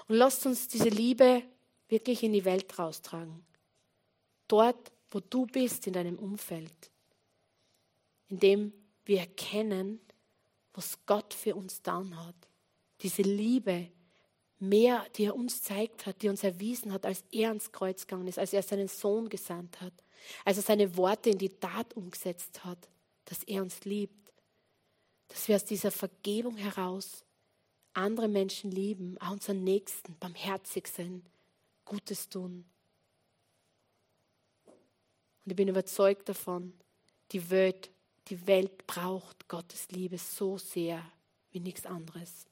Und 0.07 0.15
lasst 0.15 0.45
uns 0.45 0.67
diese 0.67 0.89
Liebe 0.89 1.43
wirklich 1.89 2.23
in 2.23 2.33
die 2.33 2.45
Welt 2.45 2.77
raustragen. 2.79 3.45
Dort, 4.47 4.91
wo 5.11 5.19
du 5.19 5.45
bist 5.45 5.87
in 5.87 5.93
deinem 5.93 6.17
Umfeld. 6.17 6.92
Indem 8.33 8.73
wir 9.05 9.19
erkennen, 9.19 10.01
was 10.73 10.97
Gott 11.05 11.35
für 11.35 11.55
uns 11.55 11.83
dann 11.83 12.17
hat. 12.25 12.35
Diese 13.01 13.21
Liebe, 13.21 13.91
mehr, 14.57 15.05
die 15.15 15.25
er 15.25 15.35
uns 15.35 15.61
zeigt 15.61 16.07
hat, 16.07 16.19
die 16.23 16.29
uns 16.29 16.43
erwiesen 16.43 16.91
hat, 16.91 17.05
als 17.05 17.23
er 17.29 17.49
ans 17.49 17.71
Kreuz 17.71 18.07
gegangen 18.07 18.27
ist, 18.27 18.39
als 18.39 18.51
er 18.51 18.63
seinen 18.63 18.87
Sohn 18.87 19.29
gesandt 19.29 19.81
hat, 19.81 19.93
als 20.45 20.57
er 20.57 20.63
seine 20.63 20.97
Worte 20.97 21.29
in 21.29 21.37
die 21.37 21.59
Tat 21.59 21.93
umgesetzt 21.93 22.65
hat, 22.65 22.89
dass 23.25 23.43
er 23.43 23.61
uns 23.61 23.85
liebt, 23.85 24.33
dass 25.27 25.47
wir 25.47 25.55
aus 25.55 25.65
dieser 25.65 25.91
Vergebung 25.91 26.57
heraus 26.57 27.23
andere 27.93 28.27
Menschen 28.27 28.71
lieben, 28.71 29.15
auch 29.19 29.33
unseren 29.33 29.63
Nächsten, 29.63 30.17
barmherzig 30.17 30.87
sind, 30.87 31.29
Gutes 31.85 32.29
tun. 32.29 32.65
Und 34.65 35.51
ich 35.51 35.55
bin 35.55 35.67
überzeugt 35.67 36.27
davon, 36.29 36.73
die 37.31 37.51
Welt, 37.51 37.91
die 38.29 38.47
Welt 38.47 38.87
braucht 38.87 39.47
Gottes 39.47 39.87
Liebe 39.89 40.17
so 40.17 40.57
sehr 40.57 41.03
wie 41.51 41.59
nichts 41.59 41.85
anderes. 41.85 42.45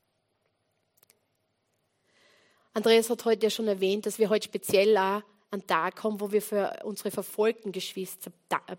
Andreas 2.73 3.09
hat 3.09 3.25
heute 3.25 3.47
ja 3.47 3.49
schon 3.49 3.67
erwähnt, 3.67 4.05
dass 4.05 4.19
wir 4.19 4.29
heute 4.29 4.45
speziell 4.45 4.97
auch 4.97 5.23
einen 5.49 5.67
Tag 5.67 6.03
haben, 6.03 6.21
wo 6.21 6.31
wir 6.31 6.41
für 6.41 6.79
unsere 6.83 7.11
verfolgten 7.11 7.71
Geschwister 7.71 8.31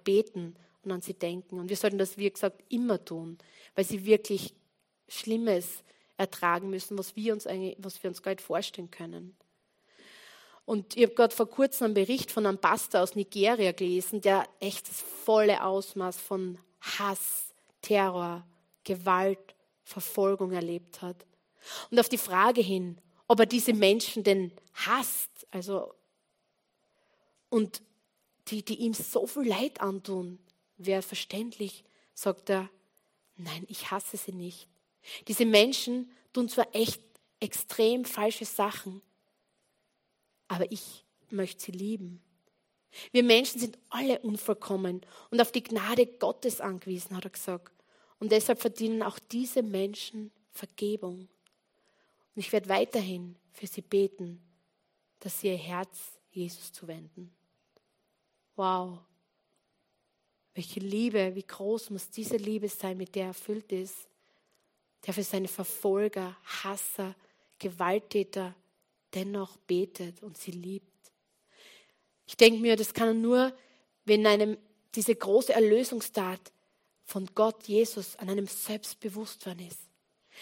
beten 0.05 0.57
und 0.83 0.91
an 0.91 1.03
sie 1.03 1.15
denken. 1.15 1.59
Und 1.59 1.69
wir 1.69 1.77
sollten 1.77 1.99
das, 1.99 2.17
wie 2.17 2.31
gesagt, 2.31 2.63
immer 2.71 3.05
tun, 3.05 3.39
weil 3.75 3.85
sie 3.85 4.07
wirklich 4.07 4.55
Schlimmes 5.09 5.83
ertragen 6.17 6.71
müssen, 6.71 6.97
was 6.97 7.17
wir 7.17 7.35
uns, 7.35 7.45
was 7.45 8.03
wir 8.03 8.09
uns 8.09 8.23
gar 8.23 8.31
nicht 8.31 8.41
vorstellen 8.41 8.91
können. 8.91 9.37
Und 10.65 10.97
ich 10.97 11.03
habe 11.03 11.15
gerade 11.15 11.35
vor 11.35 11.49
kurzem 11.49 11.87
einen 11.87 11.95
Bericht 11.95 12.31
von 12.31 12.47
einem 12.47 12.59
Pastor 12.59 13.03
aus 13.03 13.17
Nigeria 13.17 13.73
gelesen, 13.73 14.21
der 14.21 14.49
echt 14.61 14.89
das 14.89 15.01
volle 15.01 15.65
Ausmaß 15.65 16.19
von 16.19 16.59
Hass, 16.83 17.53
Terror, 17.81 18.47
Gewalt, 18.85 19.55
Verfolgung 19.85 20.53
erlebt 20.53 21.03
hat. 21.03 21.27
Und 21.91 21.99
auf 21.99 22.09
die 22.09 22.19
Frage 22.19 22.61
hin, 22.61 23.01
ob 23.29 23.41
er 23.41 23.47
diese 23.47 23.73
Menschen 23.73 24.25
denn 24.25 24.53
hasst, 24.75 25.31
also 25.51 25.95
und 27.49 27.83
die, 28.49 28.65
die 28.65 28.81
ihm 28.81 28.95
so 28.95 29.27
viel 29.27 29.47
Leid 29.47 29.81
antun, 29.81 30.39
wäre 30.77 31.03
verständlich, 31.03 31.85
sagt 32.15 32.51
er, 32.51 32.69
nein, 33.37 33.65
ich 33.69 33.91
hasse 33.91 34.17
sie 34.17 34.33
nicht. 34.33 34.69
Diese 35.29 35.45
Menschen 35.45 36.11
tun 36.33 36.49
zwar 36.49 36.75
echt 36.75 37.03
extrem 37.41 38.05
falsche 38.05 38.45
Sachen, 38.45 39.03
aber 40.49 40.71
ich 40.73 41.05
möchte 41.31 41.63
sie 41.65 41.73
lieben. 41.73 42.23
Wir 43.11 43.23
Menschen 43.23 43.61
sind 43.61 43.79
alle 43.89 44.19
unvollkommen 44.21 45.01
und 45.31 45.41
auf 45.41 45.53
die 45.53 45.63
Gnade 45.63 46.07
Gottes 46.07 46.61
angewiesen, 46.61 47.17
hat 47.17 47.25
er 47.25 47.31
gesagt. 47.31 47.73
Und 48.19 48.33
deshalb 48.33 48.61
verdienen 48.61 49.03
auch 49.03 49.19
diese 49.19 49.63
Menschen 49.63 50.31
Vergebung. 50.53 51.29
Und 52.35 52.41
ich 52.41 52.53
werde 52.53 52.69
weiterhin 52.69 53.37
für 53.53 53.67
sie 53.67 53.83
beten, 53.83 54.41
dass 55.21 55.41
sie 55.41 55.49
ihr 55.49 55.57
Herz 55.57 56.19
Jesus 56.31 56.73
zuwenden. 56.73 57.33
Wow. 58.57 58.99
Welche 60.55 60.81
Liebe, 60.81 61.35
wie 61.35 61.47
groß 61.47 61.91
muss 61.91 62.11
diese 62.11 62.37
Liebe 62.37 62.69
sein, 62.69 62.99
mit 62.99 63.15
der 63.15 63.23
er 63.23 63.29
erfüllt 63.29 63.73
ist 63.73 64.09
der 65.05 65.15
für 65.15 65.23
seine 65.23 65.49
Verfolger, 65.49 66.37
Hasser, 66.45 67.15
Gewalttäter 67.59 68.55
dennoch 69.15 69.57
betet 69.57 70.23
und 70.23 70.39
sie 70.39 70.53
liebt. 70.53 70.92
Ich 72.33 72.37
denke 72.39 72.61
mir, 72.61 72.77
das 72.77 72.95
kann 72.95 73.21
nur, 73.21 73.55
wenn 74.07 74.27
einem 74.27 74.57
diese 74.95 75.15
große 75.15 75.53
Erlösungstat 75.53 76.41
von 77.05 77.27
Gott, 77.35 77.69
Jesus, 77.69 78.17
an 78.17 78.31
einem 78.31 78.47
selbst 78.47 79.01
bewusst 79.01 79.45
worden 79.45 79.69
ist. 79.69 79.81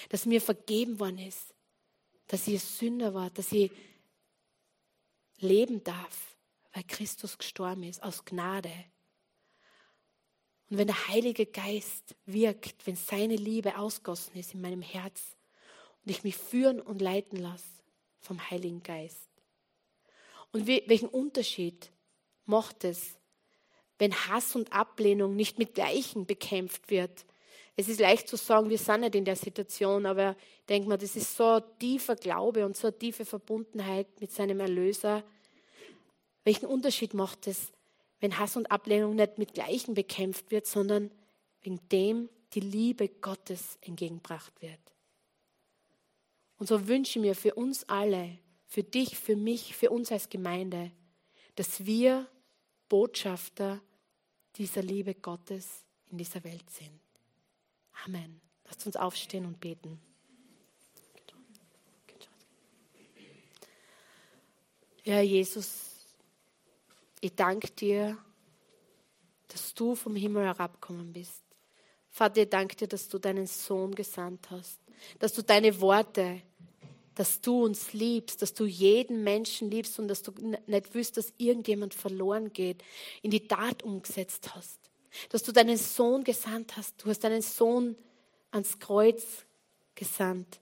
Dass 0.09 0.25
mir 0.25 0.41
vergeben 0.41 1.01
worden 1.01 1.19
ist. 1.19 1.53
Dass 2.29 2.47
ich 2.47 2.63
Sünder 2.63 3.13
war. 3.13 3.31
Dass 3.31 3.51
ich 3.51 3.73
leben 5.39 5.83
darf, 5.83 6.37
weil 6.73 6.85
Christus 6.85 7.37
gestorben 7.37 7.83
ist, 7.83 8.01
aus 8.05 8.25
Gnade. 8.25 8.73
Und 10.69 10.79
wenn 10.79 10.87
der 10.87 11.09
Heilige 11.09 11.45
Geist 11.45 12.15
wirkt, 12.25 12.87
wenn 12.87 12.95
seine 12.95 13.35
Liebe 13.35 13.77
ausgossen 13.77 14.37
ist 14.37 14.55
in 14.55 14.61
meinem 14.61 14.83
Herz 14.83 15.21
und 16.05 16.13
ich 16.13 16.23
mich 16.23 16.37
führen 16.37 16.81
und 16.81 17.03
leiten 17.03 17.41
lasse 17.41 17.83
vom 18.21 18.49
Heiligen 18.49 18.85
Geist. 18.85 19.30
Und 20.53 20.67
welchen 20.67 21.09
Unterschied 21.09 21.91
macht 22.45 22.85
es, 22.85 23.17
wenn 23.99 24.15
Hass 24.15 24.57
und 24.57 24.73
Ablehnung 24.73 25.37
nicht 25.37 25.59
mit 25.59 25.75
Gleichen 25.75 26.27
bekämpft 26.27 26.91
wird? 26.91 27.25
Es 27.77 27.89
ist 27.89 28.01
leicht 28.01 28.29
zu 28.29 28.37
sagen, 28.37 28.69
wir 28.69 28.79
sind 28.79 29.01
nicht 29.01 29.15
in 29.15 29.25
der 29.25 29.37
Situation, 29.37 30.05
aber 30.07 30.37
ich 30.61 30.67
denke 30.67 30.89
mal, 30.89 30.99
das 30.99 31.17
ist 31.17 31.37
so 31.37 31.45
ein 31.45 31.63
tiefer 31.79 32.17
Glaube 32.17 32.67
und 32.67 32.77
so 32.77 32.89
eine 32.89 32.99
tiefe 32.99 33.25
Verbundenheit 33.25 34.07
mit 34.21 34.33
seinem 34.33 34.61
Erlöser. 34.61 35.25
Welchen 36.45 36.67
Unterschied 36.67 37.15
macht 37.15 37.47
es, 37.47 37.73
wenn 38.19 38.39
Hass 38.39 38.57
und 38.57 38.71
Ablehnung 38.71 39.15
nicht 39.15 39.39
mit 39.39 39.55
Gleichen 39.55 39.95
bekämpft 39.95 40.51
wird, 40.51 40.67
sondern 40.67 41.11
wegen 41.63 41.81
dem 41.91 42.29
die 42.53 42.61
Liebe 42.61 43.09
Gottes 43.09 43.79
entgegengebracht 43.81 44.61
wird? 44.61 44.81
Und 46.59 46.67
so 46.67 46.89
wünsche 46.89 47.19
ich 47.19 47.23
mir 47.23 47.35
für 47.35 47.55
uns 47.55 47.89
alle, 47.89 48.37
für 48.71 48.85
dich, 48.85 49.19
für 49.19 49.35
mich, 49.35 49.75
für 49.75 49.91
uns 49.91 50.13
als 50.13 50.29
Gemeinde, 50.29 50.93
dass 51.57 51.85
wir 51.85 52.29
Botschafter 52.89 53.81
dieser 54.55 54.81
Liebe 54.81 55.13
Gottes 55.13 55.83
in 56.09 56.19
dieser 56.19 56.45
Welt 56.45 56.71
sind. 56.71 57.01
Amen. 58.07 58.41
Lasst 58.67 58.87
uns 58.87 58.95
aufstehen 58.95 59.45
und 59.45 59.59
beten. 59.59 60.01
Ja, 65.03 65.21
Jesus, 65.21 66.07
ich 67.21 67.35
danke 67.35 67.73
dir, 67.73 68.17
dass 69.49 69.75
du 69.75 69.97
vom 69.97 70.15
Himmel 70.15 70.45
herabgekommen 70.45 71.13
bist. 71.13 71.43
Vater, 72.09 72.43
ich 72.43 72.49
danke 72.49 72.77
dir, 72.77 72.87
dass 72.87 73.09
du 73.09 73.19
deinen 73.19 73.49
Sohn 73.49 73.93
gesandt 73.97 74.49
hast, 74.51 74.79
dass 75.19 75.33
du 75.33 75.43
deine 75.43 75.81
Worte 75.81 76.43
dass 77.21 77.43
du 77.43 77.67
uns 77.67 77.93
liebst, 77.93 78.41
dass 78.41 78.55
du 78.55 78.65
jeden 78.65 79.23
Menschen 79.23 79.71
liebst 79.71 79.99
und 79.99 80.09
dass 80.09 80.23
du 80.23 80.33
nicht 80.67 80.95
willst, 80.95 81.19
dass 81.19 81.35
irgendjemand 81.37 81.93
verloren 81.93 82.51
geht, 82.51 82.83
in 83.21 83.31
die 83.31 83.47
Tat 83.47 83.83
umgesetzt 83.83 84.55
hast. 84.55 84.79
Dass 85.29 85.43
du 85.43 85.53
deinen 85.53 85.77
Sohn 85.77 86.25
gesandt 86.25 86.79
hast. 86.79 86.95
Du 87.05 87.11
hast 87.11 87.23
deinen 87.23 87.43
Sohn 87.43 87.95
ans 88.53 88.79
Kreuz 88.79 89.45
gesandt, 89.95 90.61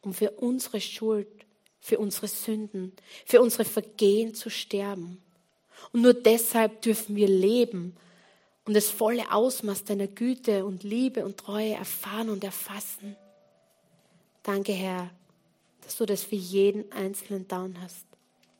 um 0.00 0.12
für 0.12 0.32
unsere 0.32 0.80
Schuld, 0.80 1.28
für 1.78 2.00
unsere 2.00 2.26
Sünden, 2.26 2.92
für 3.24 3.40
unsere 3.40 3.64
Vergehen 3.64 4.34
zu 4.34 4.50
sterben. 4.50 5.22
Und 5.92 6.02
nur 6.02 6.14
deshalb 6.14 6.82
dürfen 6.82 7.14
wir 7.14 7.28
leben 7.28 7.96
und 8.64 8.74
das 8.74 8.90
volle 8.90 9.30
Ausmaß 9.30 9.84
deiner 9.84 10.08
Güte 10.08 10.64
und 10.64 10.82
Liebe 10.82 11.24
und 11.24 11.36
Treue 11.36 11.74
erfahren 11.74 12.28
und 12.28 12.42
erfassen. 12.42 13.14
Danke, 14.42 14.72
Herr, 14.72 15.12
dass 15.86 15.96
du 15.96 16.04
das 16.04 16.24
für 16.24 16.34
jeden 16.34 16.90
Einzelnen 16.90 17.46
down 17.46 17.80
hast. 17.80 18.04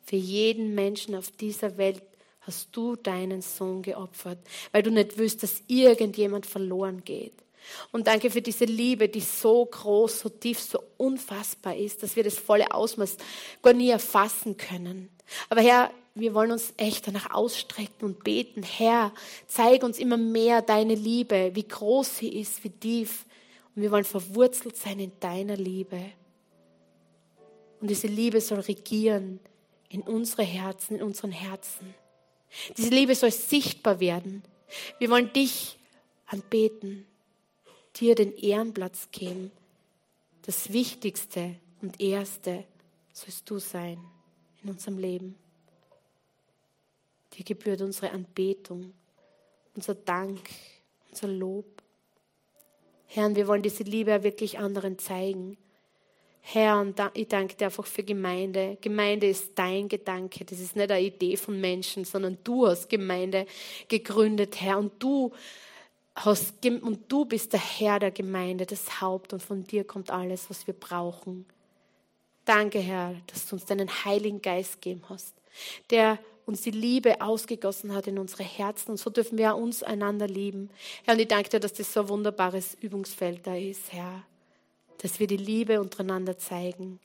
Für 0.05 0.15
jeden 0.15 0.77
Menschen 0.77 1.17
auf 1.17 1.33
dieser 1.33 1.77
Welt 1.77 2.01
hast 2.43 2.69
du 2.71 2.95
deinen 2.95 3.43
Sohn 3.43 3.83
geopfert, 3.83 4.39
weil 4.71 4.85
du 4.85 4.93
nicht 4.93 5.19
willst, 5.19 5.43
dass 5.43 5.61
irgendjemand 5.67 6.47
verloren 6.47 7.03
geht. 7.05 7.33
Und 7.91 8.07
danke 8.07 8.31
für 8.31 8.43
diese 8.43 8.65
Liebe, 8.65 9.09
die 9.09 9.21
so 9.21 9.67
groß, 9.67 10.21
so 10.21 10.29
tief, 10.29 10.61
so 10.61 10.79
unfassbar 10.99 11.75
ist, 11.75 12.05
dass 12.05 12.15
wir 12.15 12.23
das 12.23 12.39
volle 12.39 12.71
Ausmaß 12.71 13.17
gar 13.61 13.73
nie 13.73 13.91
erfassen 13.91 14.57
können. 14.57 15.09
Aber 15.51 15.63
Herr, 15.63 15.91
wir 16.15 16.33
wollen 16.33 16.53
uns 16.53 16.75
echt 16.77 17.09
danach 17.09 17.35
ausstrecken 17.35 18.05
und 18.05 18.23
beten. 18.23 18.63
Herr, 18.63 19.13
zeig 19.49 19.83
uns 19.83 19.99
immer 19.99 20.17
mehr 20.17 20.63
deine 20.63 20.95
Liebe, 20.95 21.51
wie 21.55 21.67
groß 21.67 22.19
sie 22.19 22.39
ist, 22.41 22.63
wie 22.63 22.71
tief. 22.71 23.25
Und 23.75 23.83
wir 23.83 23.91
wollen 23.91 24.05
verwurzelt 24.05 24.77
sein 24.77 25.01
in 25.01 25.11
deiner 25.19 25.57
Liebe. 25.57 25.99
Und 27.81 27.89
diese 27.89 28.07
Liebe 28.07 28.41
soll 28.41 28.61
regieren 28.61 29.41
in 29.89 30.03
unsere 30.03 30.43
Herzen, 30.43 30.97
in 30.97 31.03
unseren 31.03 31.33
Herzen. 31.33 31.95
Diese 32.77 32.91
Liebe 32.91 33.15
soll 33.15 33.31
sichtbar 33.31 34.01
werden. 34.01 34.43
Wir 34.99 35.11
wollen 35.11 35.33
dich 35.33 35.79
anbeten, 36.27 37.07
dir 37.97 38.15
den 38.15 38.35
Ehrenplatz 38.37 39.09
geben. 39.13 39.53
Das 40.43 40.73
Wichtigste 40.73 41.57
und 41.83 42.01
Erste 42.01 42.65
sollst 43.13 43.49
du 43.49 43.59
sein 43.59 43.99
in 44.63 44.71
unserem 44.71 44.99
Leben. 44.99 45.37
Dir 47.35 47.45
gebührt 47.45 47.83
unsere 47.83 48.11
Anbetung, 48.11 48.93
unser 49.75 49.95
Dank, 49.95 50.41
unser 51.11 51.29
Lob. 51.29 51.83
Herr, 53.07 53.35
wir 53.35 53.47
wollen 53.47 53.63
diese 53.63 53.83
Liebe 53.83 54.23
wirklich 54.23 54.59
anderen 54.59 54.99
zeigen. 54.99 55.57
Herr, 56.49 56.79
und 56.79 56.97
ich 57.15 57.27
danke 57.27 57.57
dir 57.57 57.65
einfach 57.65 57.87
für 57.87 58.05
Gemeinde. 58.05 58.79
Gemeinde 58.81 59.27
ist 59.27 59.59
dein 59.59 59.89
Gedanke. 59.89 60.45
Das 60.45 60.61
ist 60.61 60.77
nicht 60.77 60.93
eine 60.93 61.05
Idee 61.05 61.37
von 61.37 61.61
Menschen, 61.61 62.05
sondern 62.05 62.39
du 62.45 62.69
hast 62.69 62.89
Gemeinde 62.89 63.47
gegründet, 63.89 64.61
Herr. 64.61 64.79
Und 64.79 64.93
du 65.01 65.33
hast, 66.15 66.65
und 66.65 67.11
du 67.11 67.25
bist 67.25 67.53
der 67.53 67.59
Herr 67.59 67.99
der 67.99 68.13
Gemeinde, 68.13 68.65
das 68.65 69.01
Haupt. 69.01 69.33
Und 69.33 69.43
von 69.43 69.65
dir 69.65 69.83
kommt 69.83 70.11
alles, 70.11 70.49
was 70.49 70.69
wir 70.69 70.75
brauchen. 70.75 71.47
Danke, 72.45 72.79
Herr, 72.79 73.17
dass 73.27 73.49
du 73.49 73.57
uns 73.57 73.65
deinen 73.65 73.91
Heiligen 74.05 74.41
Geist 74.41 74.81
gegeben 74.81 75.03
hast, 75.09 75.35
der 75.91 76.17
uns 76.47 76.61
die 76.63 76.71
Liebe 76.71 77.23
ausgegossen 77.23 77.93
hat 77.93 78.07
in 78.07 78.21
unsere 78.21 78.45
Herzen. 78.45 78.93
Und 78.93 78.99
so 78.99 79.11
dürfen 79.11 79.37
wir 79.37 79.57
uns 79.57 79.83
einander 79.83 80.29
lieben. 80.29 80.71
Herr, 81.07 81.15
und 81.15 81.21
ich 81.21 81.27
danke 81.27 81.49
dir, 81.49 81.59
dass 81.59 81.73
das 81.73 81.93
so 81.93 82.03
ein 82.03 82.09
wunderbares 82.09 82.77
Übungsfeld 82.81 83.45
da 83.45 83.57
ist, 83.57 83.93
Herr 83.93 84.23
dass 84.99 85.21
wir 85.21 85.27
die 85.27 85.37
Liebe 85.37 85.81
untereinander 85.81 86.39
zeigen, 86.39 87.01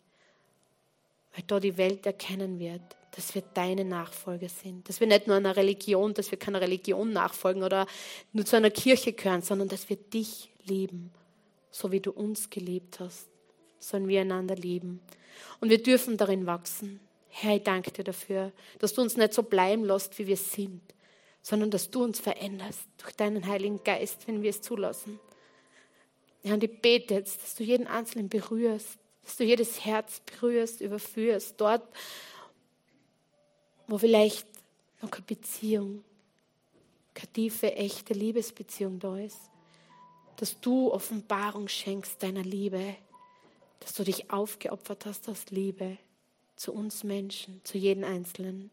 weil 1.35 1.43
da 1.47 1.59
die 1.59 1.77
Welt 1.77 2.05
erkennen 2.05 2.59
wird, 2.59 2.81
dass 3.15 3.35
wir 3.35 3.43
deine 3.53 3.85
Nachfolger 3.85 4.49
sind. 4.49 4.87
Dass 4.87 4.99
wir 4.99 5.07
nicht 5.07 5.27
nur 5.27 5.35
einer 5.35 5.55
Religion, 5.55 6.13
dass 6.13 6.31
wir 6.31 6.39
keiner 6.39 6.61
Religion 6.61 7.11
nachfolgen 7.11 7.63
oder 7.63 7.85
nur 8.31 8.45
zu 8.45 8.55
einer 8.55 8.71
Kirche 8.71 9.13
gehören, 9.13 9.41
sondern 9.41 9.67
dass 9.67 9.89
wir 9.89 9.97
dich 9.97 10.49
lieben, 10.65 11.11
so 11.71 11.91
wie 11.91 11.99
du 11.99 12.11
uns 12.11 12.49
geliebt 12.49 12.99
hast, 12.99 13.27
sollen 13.79 14.07
wir 14.07 14.21
einander 14.21 14.55
lieben. 14.55 15.01
Und 15.59 15.69
wir 15.69 15.81
dürfen 15.81 16.17
darin 16.17 16.45
wachsen. 16.45 16.99
Herr, 17.29 17.55
ich 17.55 17.63
danke 17.63 17.91
dir 17.91 18.03
dafür, 18.03 18.51
dass 18.79 18.93
du 18.93 19.01
uns 19.01 19.17
nicht 19.17 19.33
so 19.33 19.43
bleiben 19.43 19.85
lässt, 19.85 20.17
wie 20.19 20.27
wir 20.27 20.37
sind, 20.37 20.81
sondern 21.41 21.71
dass 21.71 21.89
du 21.89 22.03
uns 22.03 22.19
veränderst 22.19 22.81
durch 22.97 23.13
deinen 23.15 23.47
Heiligen 23.47 23.83
Geist, 23.83 24.27
wenn 24.27 24.41
wir 24.41 24.49
es 24.49 24.61
zulassen. 24.61 25.19
Ja, 26.43 26.55
und 26.55 26.63
ich 26.63 26.81
bete 26.81 27.13
jetzt, 27.13 27.41
dass 27.43 27.55
du 27.55 27.63
jeden 27.63 27.87
Einzelnen 27.87 28.29
berührst, 28.29 28.97
dass 29.23 29.37
du 29.37 29.43
jedes 29.43 29.85
Herz 29.85 30.21
berührst, 30.21 30.81
überführst, 30.81 31.55
dort, 31.57 31.83
wo 33.87 33.97
vielleicht 33.97 34.47
noch 35.01 35.11
keine 35.11 35.25
Beziehung, 35.25 36.03
keine 37.13 37.31
tiefe, 37.33 37.75
echte 37.75 38.13
Liebesbeziehung 38.13 38.99
da 38.99 39.17
ist, 39.17 39.39
dass 40.37 40.59
du 40.59 40.91
Offenbarung 40.91 41.67
schenkst 41.67 42.23
deiner 42.23 42.43
Liebe, 42.43 42.95
dass 43.79 43.93
du 43.93 44.03
dich 44.03 44.31
aufgeopfert 44.31 45.05
hast 45.05 45.29
aus 45.29 45.45
Liebe 45.51 45.97
zu 46.55 46.73
uns 46.73 47.03
Menschen, 47.03 47.61
zu 47.63 47.77
jedem 47.77 48.03
Einzelnen. 48.03 48.71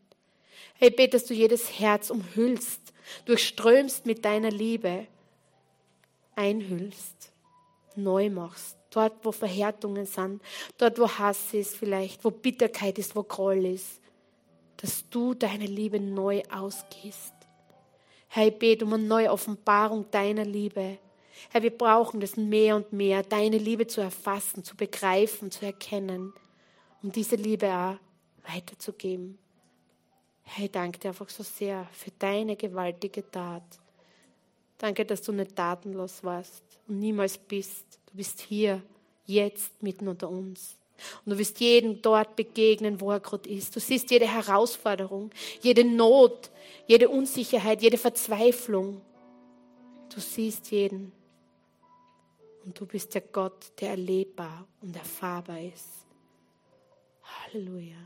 Hey, 0.74 0.90
bete, 0.90 1.16
dass 1.16 1.26
du 1.26 1.34
jedes 1.34 1.78
Herz 1.78 2.10
umhüllst, 2.10 2.80
durchströmst 3.26 4.06
mit 4.06 4.24
deiner 4.24 4.50
Liebe, 4.50 5.06
einhüllst 6.34 7.32
neu 7.97 8.30
machst. 8.30 8.76
Dort, 8.91 9.24
wo 9.24 9.32
Verhärtungen 9.32 10.07
sind, 10.07 10.43
dort, 10.78 10.99
wo 10.99 11.09
Hass 11.09 11.53
ist 11.53 11.76
vielleicht, 11.76 12.24
wo 12.24 12.30
Bitterkeit 12.30 12.99
ist, 12.99 13.14
wo 13.14 13.22
Groll 13.22 13.66
ist, 13.66 14.01
dass 14.78 15.09
du 15.11 15.34
deine 15.34 15.66
Liebe 15.66 16.01
neu 16.01 16.43
ausgießt. 16.51 17.34
Herr, 18.28 18.47
ich 18.47 18.59
bete 18.59 18.84
um 18.84 18.93
eine 18.93 19.03
neue 19.03 19.30
Offenbarung 19.30 20.11
deiner 20.11 20.45
Liebe. 20.45 20.99
Herr, 21.51 21.62
wir 21.62 21.76
brauchen 21.76 22.20
das 22.20 22.36
mehr 22.36 22.76
und 22.76 22.93
mehr, 22.93 23.22
deine 23.22 23.59
Liebe 23.59 23.86
zu 23.86 24.01
erfassen, 24.01 24.64
zu 24.64 24.76
begreifen, 24.76 25.51
zu 25.51 25.64
erkennen, 25.64 26.32
um 27.03 27.12
diese 27.12 27.36
Liebe 27.36 27.68
auch 27.68 27.97
weiterzugeben. 28.53 29.39
Herr, 30.43 30.64
ich 30.64 30.70
danke 30.70 30.99
dir 30.99 31.09
einfach 31.09 31.28
so 31.28 31.43
sehr 31.43 31.86
für 31.93 32.11
deine 32.18 32.57
gewaltige 32.57 33.30
Tat. 33.30 33.62
Danke, 34.78 35.04
dass 35.04 35.22
du 35.22 35.32
nicht 35.32 35.56
tatenlos 35.56 36.22
warst 36.22 36.62
und 36.86 37.00
niemals 37.00 37.36
bist. 37.36 37.84
Du 38.06 38.16
bist 38.16 38.40
hier, 38.40 38.82
jetzt 39.26 39.82
mitten 39.82 40.08
unter 40.08 40.30
uns. 40.30 40.76
Und 41.24 41.32
du 41.32 41.38
wirst 41.38 41.60
jedem 41.60 42.00
dort 42.02 42.36
begegnen, 42.36 43.00
wo 43.00 43.12
er 43.12 43.20
gerade 43.20 43.48
ist. 43.48 43.74
Du 43.74 43.80
siehst 43.80 44.10
jede 44.10 44.26
Herausforderung, 44.26 45.30
jede 45.60 45.84
Not, 45.84 46.50
jede 46.86 47.08
Unsicherheit, 47.08 47.82
jede 47.82 47.98
Verzweiflung. 47.98 49.00
Du 50.12 50.20
siehst 50.20 50.70
jeden. 50.70 51.12
Und 52.64 52.78
du 52.78 52.86
bist 52.86 53.14
der 53.14 53.20
Gott, 53.20 53.72
der 53.80 53.90
erlebbar 53.90 54.66
und 54.80 54.94
erfahrbar 54.96 55.60
ist. 55.60 56.06
Halleluja. 57.22 57.96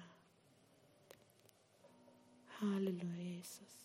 Halleluja, 2.61 3.19
Jesus. 3.19 3.82